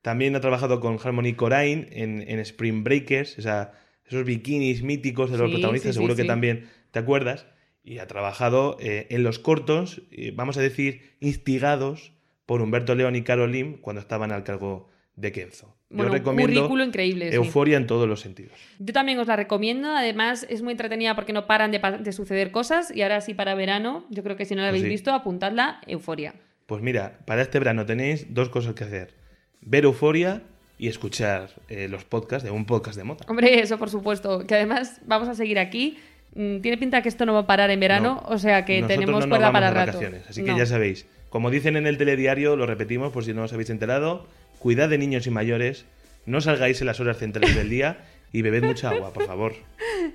También 0.00 0.34
ha 0.34 0.40
trabajado 0.40 0.80
con 0.80 0.98
Harmony 0.98 1.34
Corrine 1.36 1.86
en, 1.92 2.24
en 2.26 2.40
Spring 2.40 2.82
Breakers, 2.82 3.38
esa 3.38 3.74
esos 4.06 4.24
bikinis 4.24 4.82
míticos 4.82 5.30
de 5.30 5.38
los 5.38 5.48
Sí, 5.48 5.54
protagonistas, 5.54 5.90
sí, 5.90 5.92
sí, 5.92 5.94
seguro 5.94 6.16
que 6.16 6.24
también 6.24 6.68
te 6.90 6.98
acuerdas, 6.98 7.46
y 7.84 7.98
ha 7.98 8.06
trabajado 8.06 8.76
eh, 8.80 9.06
en 9.10 9.22
los 9.22 9.38
cortos, 9.38 10.02
eh, 10.10 10.32
vamos 10.34 10.56
a 10.56 10.60
decir, 10.60 11.16
instigados 11.20 12.12
por 12.46 12.62
Humberto 12.62 12.94
León 12.94 13.16
y 13.16 13.22
Carol 13.22 13.50
Lim 13.50 13.78
cuando 13.78 14.00
estaban 14.00 14.32
al 14.32 14.44
cargo 14.44 14.88
de 15.16 15.32
Kenzo. 15.32 15.76
Bueno, 15.92 16.10
Yo 16.10 16.18
recomiendo 16.18 16.60
currículo 16.62 16.84
increíble, 16.84 17.30
sí. 17.30 17.36
Euforia 17.36 17.76
en 17.76 17.86
todos 17.86 18.08
los 18.08 18.20
sentidos. 18.20 18.52
Yo 18.78 18.92
también 18.92 19.18
os 19.18 19.26
la 19.26 19.36
recomiendo. 19.36 19.90
Además, 19.90 20.46
es 20.48 20.62
muy 20.62 20.72
entretenida 20.72 21.14
porque 21.14 21.32
no 21.32 21.46
paran 21.46 21.70
de, 21.70 22.12
suceder 22.12 22.50
cosas. 22.50 22.94
Y 22.94 23.02
ahora 23.02 23.20
sí, 23.20 23.34
para 23.34 23.54
verano, 23.54 24.04
yo 24.10 24.22
creo 24.22 24.36
que 24.36 24.44
si 24.44 24.54
no 24.54 24.62
la 24.62 24.68
Pues 24.68 24.80
habéis 24.80 24.84
sí. 24.84 24.88
visto, 24.88 25.12
apuntadla, 25.12 25.80
Euforia. 25.86 26.34
Pues 26.66 26.80
mira, 26.82 27.18
para 27.26 27.42
este 27.42 27.58
verano 27.58 27.84
tenéis 27.84 28.32
dos 28.32 28.48
cosas 28.48 28.74
que 28.74 28.84
hacer. 28.84 29.14
Ver 29.60 29.84
Euforia 29.84 30.42
y 30.78 30.88
escuchar 30.88 31.50
eh, 31.68 31.88
los 31.88 32.04
podcasts 32.04 32.44
de 32.44 32.50
un 32.50 32.64
podcast 32.64 32.96
de 32.96 33.04
moda. 33.04 33.24
Hombre, 33.28 33.60
eso 33.60 33.78
por 33.78 33.90
supuesto. 33.90 34.46
Que 34.46 34.54
además 34.54 35.00
vamos 35.06 35.28
a 35.28 35.34
seguir 35.34 35.58
aquí. 35.58 35.98
Mm, 36.34 36.60
Tiene 36.60 36.78
pinta 36.78 37.02
que 37.02 37.08
esto 37.10 37.26
no 37.26 37.34
va 37.34 37.40
a 37.40 37.46
parar 37.46 37.70
en 37.70 37.78
verano, 37.78 38.22
No. 38.26 38.34
o 38.34 38.38
sea 38.38 38.64
que 38.64 38.82
tenemos 38.84 39.26
no 39.26 39.28
cuerda 39.28 39.52
para 39.52 39.70
rato. 39.70 40.00
así 40.28 40.42
que 40.42 40.50
No. 40.52 40.56
ya 40.58 40.64
sabéis. 40.66 41.06
Como 41.28 41.50
dicen 41.50 41.76
en 41.76 41.86
el 41.86 41.98
telediario, 41.98 42.56
lo 42.56 42.66
repetimos 42.66 43.12
por 43.12 43.24
si 43.24 43.32
no 43.32 43.42
os 43.44 43.52
habéis 43.52 43.70
enterado, 43.70 44.26
cuidad 44.62 44.88
de 44.88 44.96
niños 44.96 45.26
y 45.26 45.30
mayores, 45.30 45.84
no 46.24 46.40
salgáis 46.40 46.80
en 46.80 46.86
las 46.86 47.00
horas 47.00 47.18
centrales 47.18 47.54
del 47.56 47.68
día 47.68 48.04
y 48.32 48.42
bebed 48.42 48.62
mucha 48.62 48.90
agua, 48.90 49.12
por 49.12 49.26
favor. 49.26 49.54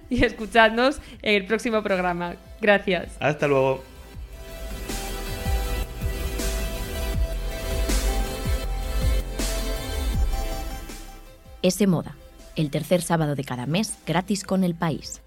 Y 0.10 0.24
escuchadnos 0.24 1.02
en 1.22 1.36
el 1.36 1.46
próximo 1.46 1.84
programa. 1.84 2.36
Gracias. 2.62 3.18
Hasta 3.20 3.48
luego. 3.48 3.84
Ese 11.62 11.88
Moda, 11.88 12.16
el 12.56 12.70
tercer 12.70 13.02
sábado 13.02 13.36
de 13.36 13.44
cada 13.44 13.66
mes 13.66 13.98
gratis 14.06 14.44
con 14.44 14.64
el 14.64 14.76
país. 14.76 15.22